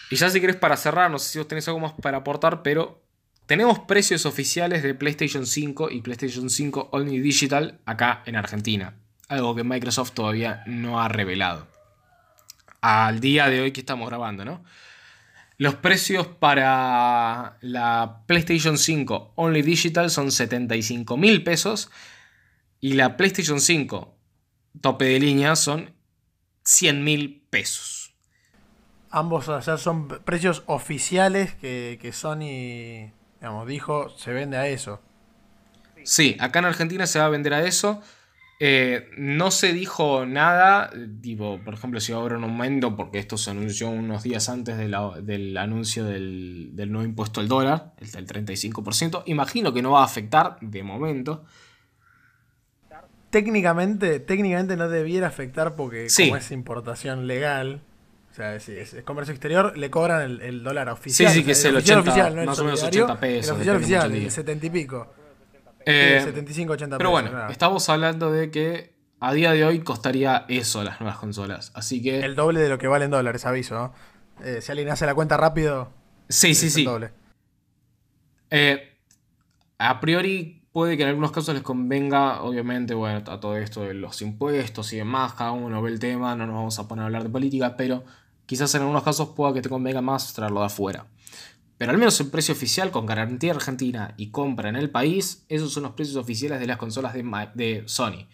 Y 0.09 0.15
ya 0.15 0.29
si 0.29 0.41
querés 0.41 0.57
para 0.57 0.77
cerrar, 0.77 1.09
no 1.09 1.19
sé 1.19 1.29
si 1.29 1.37
vos 1.39 1.47
tenés 1.47 1.67
algo 1.67 1.79
más 1.79 1.93
para 1.93 2.17
aportar, 2.17 2.63
pero 2.63 3.01
tenemos 3.45 3.79
precios 3.79 4.25
oficiales 4.25 4.83
de 4.83 4.93
PlayStation 4.93 5.45
5 5.45 5.89
y 5.91 6.01
PlayStation 6.01 6.49
5 6.49 6.89
Only 6.91 7.19
Digital 7.19 7.79
acá 7.85 8.23
en 8.25 8.35
Argentina. 8.35 8.95
Algo 9.27 9.55
que 9.55 9.63
Microsoft 9.63 10.11
todavía 10.11 10.63
no 10.67 11.01
ha 11.01 11.07
revelado. 11.07 11.67
Al 12.81 13.19
día 13.19 13.49
de 13.49 13.61
hoy 13.61 13.71
que 13.71 13.81
estamos 13.81 14.09
grabando, 14.09 14.43
¿no? 14.43 14.63
Los 15.57 15.75
precios 15.75 16.27
para 16.27 17.57
la 17.61 18.23
PlayStation 18.25 18.77
5 18.77 19.33
Only 19.35 19.61
Digital 19.61 20.09
son 20.09 20.31
75 20.31 21.17
mil 21.17 21.43
pesos 21.43 21.91
y 22.79 22.93
la 22.93 23.15
PlayStation 23.15 23.61
5 23.61 24.17
tope 24.81 25.05
de 25.05 25.19
línea 25.19 25.55
son 25.55 25.93
100 26.63 27.03
mil 27.03 27.45
pesos. 27.49 28.00
Ambos 29.11 29.47
ya 29.47 29.77
son 29.77 30.07
precios 30.07 30.63
oficiales 30.65 31.53
que, 31.55 31.99
que 32.01 32.11
Sony 32.13 33.11
digamos, 33.41 33.67
dijo 33.67 34.09
se 34.09 34.31
vende 34.31 34.57
a 34.57 34.67
eso. 34.67 35.01
Sí, 36.03 36.37
acá 36.39 36.59
en 36.59 36.65
Argentina 36.65 37.05
se 37.05 37.19
va 37.19 37.25
a 37.25 37.29
vender 37.29 37.53
a 37.53 37.63
eso. 37.63 38.01
Eh, 38.63 39.09
no 39.17 39.49
se 39.49 39.73
dijo 39.73 40.27
nada, 40.27 40.91
tipo, 41.21 41.59
por 41.65 41.73
ejemplo, 41.73 41.99
si 41.99 42.13
ahora 42.13 42.37
un 42.37 42.43
aumento, 42.43 42.95
porque 42.95 43.17
esto 43.17 43.35
se 43.35 43.49
anunció 43.49 43.89
unos 43.89 44.21
días 44.21 44.49
antes 44.49 44.77
del 44.77 45.57
anuncio 45.57 46.05
del, 46.05 46.71
nuevo 46.75 47.03
impuesto 47.03 47.41
al 47.41 47.47
dólar, 47.47 47.93
el 47.97 48.11
del 48.11 48.27
35%. 48.27 49.23
Imagino 49.25 49.73
que 49.73 49.81
no 49.81 49.91
va 49.91 50.01
a 50.01 50.05
afectar 50.05 50.59
de 50.61 50.83
momento. 50.83 51.43
Técnicamente, 53.31 54.19
técnicamente 54.19 54.77
no 54.77 54.89
debiera 54.89 55.25
afectar 55.25 55.75
porque 55.75 56.07
como 56.15 56.35
es 56.35 56.51
importación 56.51 57.25
legal, 57.25 57.81
o 58.31 58.33
sea, 58.33 58.59
si 58.61 58.71
es, 58.71 58.95
comercio 59.03 59.33
exterior, 59.33 59.77
le 59.77 59.91
cobran 59.91 60.39
el, 60.41 60.63
dólar 60.63 60.87
oficial. 60.89 61.31
Sí, 61.31 61.39
sí, 61.39 61.45
que 61.45 61.51
es 61.51 61.65
el, 61.65 61.75
80, 61.75 62.45
más 62.45 62.59
o 62.59 62.63
menos 62.63 62.81
80 62.81 63.19
pesos. 63.19 63.49
El 63.49 63.55
oficial 63.55 63.75
oficial, 63.75 64.11
el 64.13 64.31
70 64.31 64.65
y 64.65 64.69
pico. 64.69 65.13
75, 65.85 66.73
80 66.73 66.97
Pero 66.97 67.09
bueno, 67.09 67.49
estamos 67.49 67.89
hablando 67.89 68.31
de 68.31 68.51
que 68.51 68.93
a 69.19 69.33
día 69.33 69.51
de 69.51 69.65
hoy 69.65 69.79
costaría 69.79 70.45
eso 70.47 70.83
las 70.83 71.01
nuevas 71.01 71.19
consolas. 71.19 71.71
Así 71.75 72.01
que. 72.01 72.19
El 72.19 72.35
doble 72.35 72.61
de 72.61 72.69
lo 72.69 72.77
que 72.77 72.87
valen 72.87 73.11
dólares, 73.11 73.45
aviso. 73.45 73.93
Eh, 74.43 74.59
si 74.61 74.71
alguien 74.71 74.89
hace 74.89 75.05
la 75.05 75.13
cuenta 75.13 75.35
rápido. 75.35 75.91
Sí, 76.29 76.55
sí, 76.55 76.69
sí. 76.69 76.87
Eh, 78.49 78.97
a 79.77 79.99
priori 79.99 80.61
puede 80.71 80.95
que 80.95 81.03
en 81.03 81.09
algunos 81.09 81.31
casos 81.31 81.53
les 81.53 81.63
convenga, 81.63 82.41
obviamente, 82.43 82.93
bueno, 82.93 83.17
a 83.29 83.39
todo 83.39 83.57
esto 83.57 83.81
de 83.81 83.93
los 83.93 84.21
impuestos 84.21 84.93
y 84.93 84.97
demás, 84.97 85.33
cada 85.33 85.51
uno 85.51 85.81
ve 85.81 85.91
el 85.91 85.99
tema, 85.99 86.35
no 86.35 86.45
nos 86.45 86.55
vamos 86.55 86.79
a 86.79 86.87
poner 86.87 87.03
a 87.03 87.05
hablar 87.07 87.23
de 87.23 87.29
política, 87.29 87.75
pero 87.75 88.03
quizás 88.51 88.75
en 88.75 88.81
algunos 88.81 89.03
casos 89.03 89.29
pueda 89.29 89.53
que 89.53 89.61
te 89.61 89.69
convenga 89.69 90.01
más 90.01 90.33
traerlo 90.33 90.59
de 90.59 90.65
afuera. 90.65 91.05
Pero 91.77 91.93
al 91.93 91.97
menos 91.97 92.19
el 92.19 92.27
precio 92.27 92.53
oficial 92.53 92.91
con 92.91 93.05
garantía 93.05 93.53
argentina 93.53 94.13
y 94.17 94.29
compra 94.29 94.67
en 94.67 94.75
el 94.75 94.89
país, 94.89 95.45
esos 95.47 95.71
son 95.71 95.83
los 95.83 95.93
precios 95.93 96.17
oficiales 96.17 96.59
de 96.59 96.67
las 96.67 96.75
consolas 96.75 97.13
de, 97.13 97.83
Sony. 97.85 98.27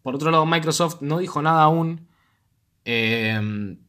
Por 0.00 0.14
otro 0.14 0.30
lado, 0.30 0.46
Microsoft 0.46 1.02
no 1.02 1.18
dijo 1.18 1.42
nada 1.42 1.62
aún. 1.62 2.08
Em, 2.86 3.80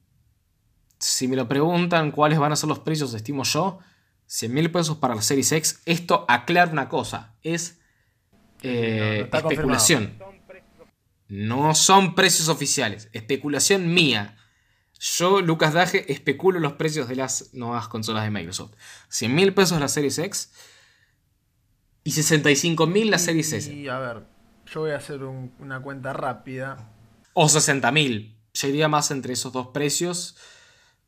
si 1.00 1.30
me 1.30 1.38
lo 1.38 1.48
preguntan 1.48 2.12
cuáles 2.12 2.38
van 2.38 2.52
a 2.52 2.58
ser 2.58 2.68
los 2.68 2.80
precios, 2.80 3.14
estimo 3.14 3.46
yo, 3.46 3.80
100 4.26 4.54
mil 4.54 4.70
pesos 4.70 4.98
para 4.98 5.16
la 5.16 5.22
Series 5.22 5.54
X. 5.54 5.84
Esto 5.86 6.26
aclara 6.28 6.70
una 6.70 6.90
cosa, 6.90 7.34
es 7.44 7.80
eh, 8.62 9.30
especulación. 9.32 10.20
No 11.30 11.74
son 11.76 12.14
precios 12.14 12.50
oficiales, 12.50 13.08
especulación 13.14 13.94
mía. 13.94 14.36
Yo, 15.18 15.40
Lucas 15.40 15.74
Daje, 15.74 16.12
especulo 16.12 16.60
los 16.60 16.74
precios 16.74 17.08
de 17.08 17.16
las 17.16 17.54
nuevas 17.54 17.88
consolas 17.88 18.24
de 18.24 18.32
Microsoft. 18.32 18.72
100 19.10 19.36
mil 19.36 19.54
pesos 19.54 19.80
la 19.80 19.88
Series 19.88 20.18
X 20.18 20.52
y 22.04 22.12
65 22.12 22.88
mil 22.88 23.12
la 23.12 23.20
Series 23.20 23.54
S. 23.54 23.72
Y 23.72 23.88
a 23.88 24.00
ver, 24.00 24.24
yo 24.66 24.82
voy 24.82 24.92
a 24.92 24.98
hacer 24.98 25.24
una 25.24 25.80
cuenta 25.84 26.12
rápida. 26.12 26.92
O 27.34 27.48
60 27.48 27.92
mil. 27.92 28.36
Yo 28.56 28.68
iría 28.68 28.88
más 28.88 29.12
entre 29.12 29.34
esos 29.34 29.54
dos 29.54 29.68
precios. 29.68 30.38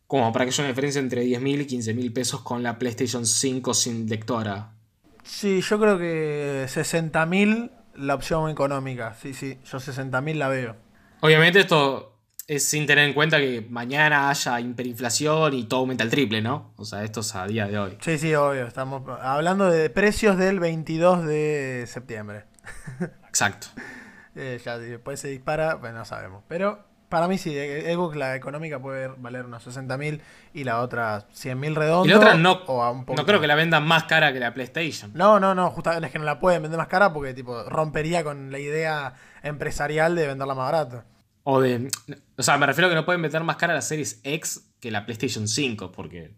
Como 0.06 0.32
para 0.32 0.46
que 0.46 0.50
haya 0.50 0.62
una 0.62 0.70
diferencia 0.70 1.00
entre 1.00 1.22
10 1.22 1.42
mil 1.42 1.62
y 1.62 1.66
15 1.66 1.94
mil 1.96 2.14
pesos 2.14 2.42
con 2.42 2.62
la 2.62 2.78
PlayStation 2.78 3.26
5 3.26 3.74
sin 3.74 4.08
lectora. 4.08 4.74
Sí, 5.24 5.62
yo 5.62 5.80
creo 5.80 5.98
que 5.98 6.66
60 6.68 7.26
mil 7.26 7.72
la 7.96 8.14
opción 8.14 8.52
económica. 8.52 9.16
Sí, 9.20 9.34
sí, 9.34 9.58
yo 9.66 9.80
60 9.80 10.22
mil 10.22 10.38
la 10.38 10.50
veo. 10.50 10.76
Obviamente 11.22 11.62
esto 11.62 12.16
es 12.48 12.66
sin 12.66 12.88
tener 12.88 13.06
en 13.06 13.14
cuenta 13.14 13.40
que 13.40 13.68
mañana 13.70 14.30
haya 14.30 14.60
hiperinflación 14.62 15.54
y 15.54 15.66
todo 15.66 15.82
aumenta 15.82 16.06
al 16.06 16.10
triple, 16.10 16.42
¿no? 16.42 16.72
O 16.78 16.86
sea, 16.86 17.04
esto 17.04 17.20
es 17.20 17.36
a 17.36 17.46
día 17.46 17.68
de 17.68 17.78
hoy. 17.78 17.98
Sí, 18.00 18.18
sí, 18.18 18.34
obvio. 18.36 18.66
Estamos 18.66 19.04
hablando 19.22 19.70
de 19.70 19.90
precios 19.90 20.38
del 20.38 20.62
22 20.62 21.26
de 21.26 21.84
septiembre. 21.88 22.46
Exacto. 23.28 23.68
eh, 24.36 24.62
ya 24.64 24.78
después 24.78 25.20
se 25.20 25.28
dispara, 25.28 25.78
pues 25.82 25.94
no 25.94 26.06
sabemos. 26.06 26.42
Pero 26.48 26.86
para 27.10 27.28
mí 27.28 27.38
sí, 27.38 27.54
Xbox 27.54 28.16
la 28.16 28.38
económica 28.38 28.80
puede 28.80 29.10
valer 29.18 29.46
unos 29.46 29.64
60 29.64 29.98
mil 29.98 30.22
y 30.54 30.64
la 30.64 30.80
otra 30.80 31.26
100 31.34 31.60
mil 31.60 31.76
redondo. 31.76 32.06
Y 32.06 32.12
la 32.12 32.18
otra 32.18 32.34
no, 32.36 32.62
no 32.66 33.26
creo 33.26 33.42
que 33.42 33.48
la 33.48 33.56
vendan 33.56 33.86
más 33.86 34.06
cara 34.06 34.32
que 34.32 34.40
la 34.40 34.54
PlayStation. 34.54 35.12
No, 35.14 35.38
no, 35.42 35.54
no, 35.54 35.70
justamente 35.72 36.08
es 36.08 36.14
que 36.14 36.20
no 36.20 36.26
la 36.26 36.40
pueden 36.40 36.62
vender 36.62 36.78
más 36.78 36.88
cara 36.88 37.12
porque 37.12 37.34
tipo 37.34 37.64
rompería 37.64 38.24
con 38.24 38.54
la 38.54 38.60
idea 38.60 39.16
empresarial 39.44 40.16
de 40.16 40.28
venderla 40.28 40.56
más 40.56 40.72
barata. 40.72 41.04
O 41.50 41.62
de. 41.62 41.90
O 42.36 42.44
sea, 42.44 42.58
me 42.58 42.66
refiero 42.66 42.88
a 42.88 42.90
que 42.90 42.96
no 42.96 43.06
pueden 43.06 43.22
meter 43.22 43.42
más 43.42 43.56
cara 43.56 43.74
la 43.74 43.82
Series 43.82 44.20
X 44.22 44.70
que 44.82 44.92
la 44.92 45.06
PlayStation 45.06 45.48
5, 45.48 45.94
porque 45.94 46.34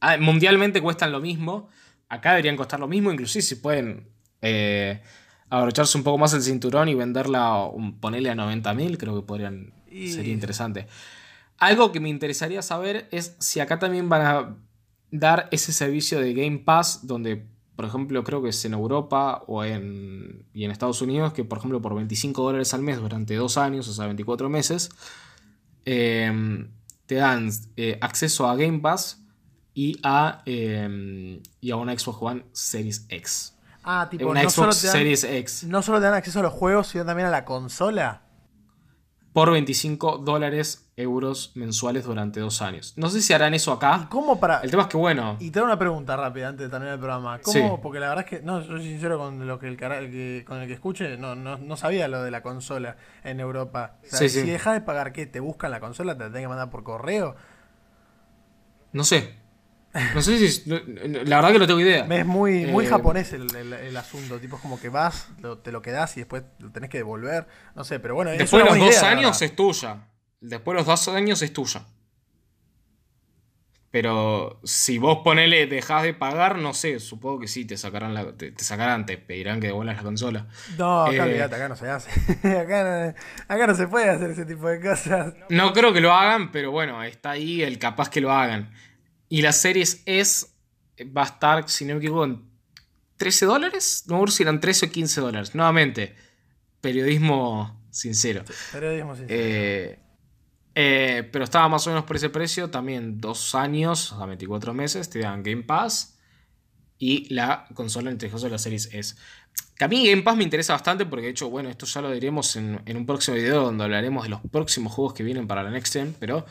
ah, 0.00 0.18
mundialmente 0.18 0.82
cuestan 0.82 1.12
lo 1.12 1.20
mismo. 1.20 1.70
Acá 2.10 2.32
deberían 2.32 2.54
costar 2.54 2.78
lo 2.78 2.88
mismo, 2.88 3.10
inclusive 3.10 3.40
si 3.40 3.54
pueden 3.54 4.10
eh, 4.42 5.00
abrocharse 5.48 5.96
un 5.96 6.04
poco 6.04 6.18
más 6.18 6.34
el 6.34 6.42
cinturón 6.42 6.90
y 6.90 6.94
venderla, 6.94 7.70
ponerle 8.00 8.28
a 8.28 8.34
90.000, 8.34 8.98
creo 8.98 9.18
que 9.18 9.26
podrían. 9.26 9.72
Sería 9.88 10.34
interesante. 10.34 10.86
Algo 11.56 11.90
que 11.90 11.98
me 11.98 12.10
interesaría 12.10 12.60
saber 12.60 13.08
es 13.10 13.34
si 13.38 13.60
acá 13.60 13.78
también 13.78 14.10
van 14.10 14.26
a 14.26 14.56
dar 15.10 15.48
ese 15.52 15.72
servicio 15.72 16.20
de 16.20 16.34
Game 16.34 16.58
Pass 16.58 17.06
donde 17.06 17.46
por 17.78 17.84
ejemplo, 17.84 18.24
creo 18.24 18.42
que 18.42 18.48
es 18.48 18.64
en 18.64 18.72
Europa 18.72 19.44
o 19.46 19.62
en, 19.62 20.44
y 20.52 20.64
en 20.64 20.72
Estados 20.72 21.00
Unidos, 21.00 21.32
que 21.32 21.44
por 21.44 21.58
ejemplo 21.58 21.80
por 21.80 21.94
25 21.94 22.42
dólares 22.42 22.74
al 22.74 22.82
mes 22.82 22.98
durante 22.98 23.36
dos 23.36 23.56
años, 23.56 23.86
o 23.86 23.92
sea, 23.92 24.06
24 24.06 24.48
meses, 24.48 24.90
em, 25.84 26.72
te 27.06 27.14
dan 27.14 27.48
eh, 27.76 27.96
acceso 28.00 28.48
a 28.48 28.56
Game 28.56 28.80
Pass 28.80 29.22
y 29.74 29.96
a, 30.02 30.42
em, 30.44 31.40
y 31.60 31.70
a 31.70 31.76
una 31.76 31.96
Xbox 31.96 32.18
One 32.20 32.46
Series 32.50 33.06
X. 33.10 33.54
Ah, 33.84 34.08
tipo, 34.10 34.28
una 34.28 34.50
Xbox 34.50 34.74
Series 34.78 35.22
X. 35.22 35.62
No 35.62 35.80
solo 35.80 35.98
te 35.98 36.06
dan 36.06 36.14
acceso 36.14 36.40
a 36.40 36.42
los 36.42 36.52
juegos, 36.52 36.88
sino 36.88 37.04
también 37.04 37.28
a 37.28 37.30
la 37.30 37.44
consola 37.44 38.22
por 39.32 39.52
25 39.52 40.18
dólares 40.18 40.87
euros 40.98 41.52
mensuales 41.54 42.04
durante 42.04 42.40
dos 42.40 42.60
años. 42.60 42.92
No 42.96 43.08
sé 43.08 43.22
si 43.22 43.32
harán 43.32 43.54
eso 43.54 43.72
acá. 43.72 44.08
cómo 44.10 44.40
para.? 44.40 44.58
El 44.58 44.70
tema 44.70 44.82
es 44.82 44.88
que 44.88 44.96
bueno. 44.96 45.36
Y 45.38 45.50
te 45.50 45.60
hago 45.60 45.66
una 45.66 45.78
pregunta 45.78 46.16
rápida 46.16 46.48
antes 46.48 46.66
de 46.66 46.70
terminar 46.70 46.94
el 46.94 47.00
programa. 47.00 47.38
¿Cómo? 47.38 47.80
Porque 47.80 48.00
la 48.00 48.08
verdad 48.08 48.24
es 48.24 48.30
que. 48.30 48.44
No, 48.44 48.60
yo 48.60 48.76
soy 48.76 48.82
sincero 48.82 49.16
con 49.16 49.46
lo 49.46 49.58
que 49.60 49.68
el, 49.68 49.76
que, 49.76 50.44
con 50.46 50.60
el 50.60 50.66
que 50.66 50.74
escuche, 50.74 51.16
no, 51.16 51.36
no, 51.36 51.76
sabía 51.76 52.08
lo 52.08 52.22
de 52.22 52.32
la 52.32 52.42
consola 52.42 52.96
en 53.22 53.38
Europa. 53.38 53.96
si 54.02 54.26
dejas 54.42 54.74
de 54.74 54.80
pagar, 54.80 55.12
¿qué? 55.12 55.26
¿Te 55.26 55.40
buscan 55.40 55.70
la 55.70 55.80
consola? 55.80 56.16
¿Te 56.16 56.24
la 56.24 56.30
tienen 56.30 56.44
que 56.44 56.48
mandar 56.48 56.70
por 56.70 56.82
correo? 56.82 57.36
No 58.92 59.04
sé. 59.04 59.36
No 60.14 60.20
sé 60.20 60.48
si. 60.48 60.68
La 60.68 61.36
verdad 61.36 61.52
que 61.52 61.58
no 61.60 61.66
tengo 61.68 61.80
idea. 61.80 62.06
Es 62.10 62.26
muy, 62.26 62.66
muy 62.66 62.86
eh, 62.86 62.88
japonés 62.88 63.32
el, 63.32 63.96
asunto. 63.96 64.38
Tipo, 64.40 64.56
es 64.56 64.62
como 64.62 64.80
que 64.80 64.88
vas, 64.88 65.28
te 65.62 65.70
lo 65.70 65.80
quedas 65.80 66.16
y 66.16 66.20
después 66.20 66.42
lo 66.58 66.70
tenés 66.70 66.90
que 66.90 66.98
devolver. 66.98 67.46
No 67.76 67.84
sé, 67.84 68.00
pero 68.00 68.16
bueno. 68.16 68.32
Después 68.32 68.64
de 68.64 68.70
los 68.70 68.78
dos 68.78 69.02
años 69.04 69.40
es 69.40 69.54
tuya. 69.54 69.98
Después 70.40 70.74
de 70.74 70.78
los 70.80 70.86
dos 70.86 71.08
años 71.08 71.42
es 71.42 71.52
tuya. 71.52 71.84
Pero 73.90 74.60
si 74.64 74.98
vos 74.98 75.20
ponele, 75.24 75.66
dejás 75.66 76.02
de 76.02 76.12
pagar, 76.12 76.58
no 76.58 76.74
sé, 76.74 77.00
supongo 77.00 77.40
que 77.40 77.48
sí, 77.48 77.64
te 77.64 77.78
sacarán 77.78 78.12
la, 78.12 78.36
te, 78.36 78.52
sacarán, 78.58 79.06
te 79.06 79.16
pedirán 79.16 79.60
que 79.60 79.68
devuelvas 79.68 79.96
la 79.96 80.02
consola. 80.02 80.46
No, 80.76 81.06
acá, 81.06 81.26
eh, 81.26 81.42
acá 81.42 81.68
no 81.70 81.76
se 81.76 81.88
hace. 81.88 82.10
acá, 82.48 83.14
acá, 83.48 83.66
no 83.66 83.74
se 83.74 83.88
puede 83.88 84.10
hacer 84.10 84.30
ese 84.30 84.44
tipo 84.44 84.68
de 84.68 84.80
cosas. 84.82 85.34
No 85.48 85.72
creo 85.72 85.94
que 85.94 86.02
lo 86.02 86.12
hagan, 86.12 86.52
pero 86.52 86.70
bueno, 86.70 87.02
está 87.02 87.30
ahí 87.30 87.62
el 87.62 87.78
capaz 87.78 88.10
que 88.10 88.20
lo 88.20 88.30
hagan. 88.30 88.70
Y 89.30 89.40
la 89.40 89.52
Series 89.52 90.02
S 90.04 90.46
va 91.16 91.22
a 91.22 91.26
estar, 91.26 91.68
si 91.68 91.86
no 91.86 91.94
me 91.94 92.00
equivoco, 92.00 92.24
en 92.24 92.42
13 93.16 93.46
dólares. 93.46 94.04
No 94.06 94.22
me 94.22 94.30
si 94.30 94.42
eran 94.42 94.60
13 94.60 94.86
o 94.86 94.90
15 94.90 95.20
dólares. 95.22 95.54
Nuevamente, 95.54 96.14
periodismo 96.82 97.82
sincero. 97.90 98.44
periodismo 98.70 99.16
sincero. 99.16 99.34
Eh, 99.40 99.98
eh, 100.80 101.28
pero 101.32 101.42
estaba 101.42 101.68
más 101.68 101.84
o 101.88 101.90
menos 101.90 102.04
por 102.04 102.14
ese 102.14 102.30
precio. 102.30 102.70
También 102.70 103.20
dos 103.20 103.56
años, 103.56 104.12
o 104.12 104.16
sea, 104.16 104.26
24 104.26 104.72
meses, 104.72 105.10
te 105.10 105.18
dan 105.18 105.42
Game 105.42 105.64
Pass. 105.64 106.16
Y 107.00 107.32
la 107.34 107.66
consola 107.74 108.12
entre 108.12 108.28
de 108.28 108.48
la 108.48 108.58
Series 108.58 108.88
S. 108.92 109.16
Que 109.76 109.84
a 109.84 109.88
mí 109.88 110.08
Game 110.08 110.22
Pass 110.22 110.36
me 110.36 110.44
interesa 110.44 110.74
bastante 110.74 111.04
porque 111.04 111.26
de 111.26 111.32
hecho, 111.32 111.50
bueno, 111.50 111.68
esto 111.68 111.84
ya 111.84 112.00
lo 112.00 112.12
diremos 112.12 112.54
en, 112.54 112.80
en 112.86 112.96
un 112.96 113.06
próximo 113.06 113.36
video 113.36 113.64
donde 113.64 113.82
hablaremos 113.82 114.22
de 114.22 114.28
los 114.28 114.40
próximos 114.52 114.92
juegos 114.92 115.14
que 115.14 115.24
vienen 115.24 115.48
para 115.48 115.64
la 115.64 115.70
Next 115.70 115.92
Gen. 115.92 116.14
Pero 116.20 116.46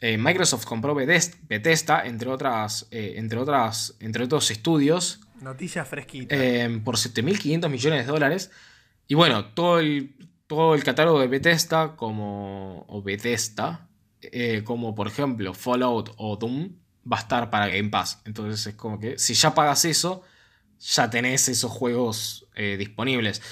eh, 0.00 0.18
Microsoft 0.18 0.66
compró 0.66 0.94
Bethesda, 0.94 2.04
entre 2.04 2.28
otras, 2.28 2.88
eh, 2.90 3.14
entre 3.16 3.38
otras, 3.38 3.96
entre 4.00 4.24
otros 4.24 4.50
estudios. 4.50 5.20
Noticias 5.40 5.88
fresquitas. 5.88 6.38
Eh, 6.38 6.80
por 6.84 6.96
7.500 6.96 7.70
millones 7.70 8.06
de 8.06 8.12
dólares. 8.12 8.50
Y 9.08 9.14
bueno, 9.14 9.46
todo 9.46 9.78
el, 9.78 10.14
todo 10.46 10.74
el 10.74 10.84
catálogo 10.84 11.20
de 11.20 11.26
Bethesda, 11.26 11.96
como, 11.96 12.84
o 12.88 13.02
Bethesda, 13.02 13.88
como 14.64 14.94
por 14.94 15.06
ejemplo 15.06 15.54
Fallout 15.54 16.12
o 16.16 16.36
Doom, 16.36 16.70
va 17.10 17.18
a 17.18 17.20
estar 17.20 17.50
para 17.50 17.68
Game 17.68 17.88
Pass. 17.88 18.20
Entonces 18.24 18.66
es 18.66 18.74
como 18.74 18.98
que 18.98 19.18
si 19.18 19.34
ya 19.34 19.54
pagas 19.54 19.84
eso, 19.84 20.22
ya 20.78 21.08
tenés 21.10 21.48
esos 21.48 21.70
juegos 21.70 22.46
eh, 22.54 22.76
disponibles. 22.78 23.42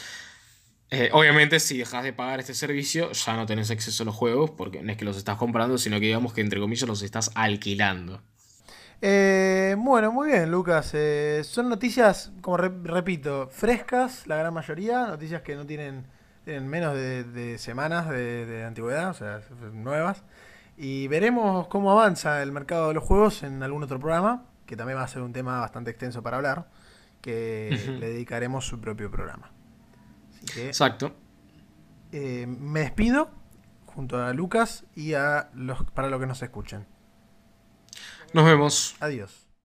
Eh, 0.90 1.10
obviamente, 1.12 1.58
si 1.60 1.78
dejas 1.78 2.04
de 2.04 2.12
pagar 2.12 2.40
este 2.40 2.54
servicio, 2.54 3.10
ya 3.12 3.36
no 3.36 3.46
tenés 3.46 3.70
acceso 3.70 4.02
a 4.02 4.06
los 4.06 4.14
juegos, 4.14 4.50
porque 4.50 4.82
no 4.82 4.92
es 4.92 4.98
que 4.98 5.04
los 5.04 5.16
estás 5.16 5.36
comprando, 5.36 5.78
sino 5.78 5.98
que 5.98 6.06
digamos 6.06 6.32
que 6.32 6.40
entre 6.40 6.60
comillas 6.60 6.88
los 6.88 7.02
estás 7.02 7.30
alquilando. 7.34 8.22
Eh, 9.00 9.74
bueno, 9.78 10.12
muy 10.12 10.28
bien, 10.28 10.50
Lucas. 10.50 10.94
son 11.42 11.68
noticias, 11.68 12.32
como 12.40 12.56
repito, 12.56 13.48
frescas, 13.48 14.26
la 14.26 14.36
gran 14.36 14.54
mayoría, 14.54 15.06
noticias 15.06 15.42
que 15.42 15.56
no 15.56 15.66
tienen, 15.66 16.06
menos 16.46 16.94
de, 16.94 17.56
semanas 17.58 18.08
de, 18.08 18.46
de, 18.46 18.64
antigüedad, 18.64 19.10
o 19.10 19.14
sea, 19.14 19.40
nuevas. 19.72 20.22
Y 20.76 21.08
veremos 21.08 21.68
cómo 21.68 21.90
avanza 21.92 22.42
el 22.42 22.52
mercado 22.52 22.88
de 22.88 22.94
los 22.94 23.04
juegos 23.04 23.42
en 23.42 23.62
algún 23.62 23.82
otro 23.82 23.98
programa, 23.98 24.46
que 24.66 24.76
también 24.76 24.98
va 24.98 25.04
a 25.04 25.08
ser 25.08 25.22
un 25.22 25.32
tema 25.32 25.60
bastante 25.60 25.90
extenso 25.90 26.22
para 26.22 26.36
hablar, 26.36 26.68
que 27.20 27.70
le 28.00 28.08
dedicaremos 28.08 28.66
su 28.66 28.80
propio 28.80 29.10
programa. 29.10 29.50
Exacto. 30.56 31.14
Eh, 32.12 32.46
me 32.46 32.80
despido 32.80 33.30
junto 33.86 34.22
a 34.22 34.32
Lucas 34.32 34.84
y 34.94 35.14
a 35.14 35.50
los 35.54 35.84
para 35.92 36.08
los 36.08 36.20
que 36.20 36.26
nos 36.26 36.42
escuchen. 36.42 36.86
Nos 38.32 38.44
vemos. 38.44 38.96
Adiós. 39.00 39.43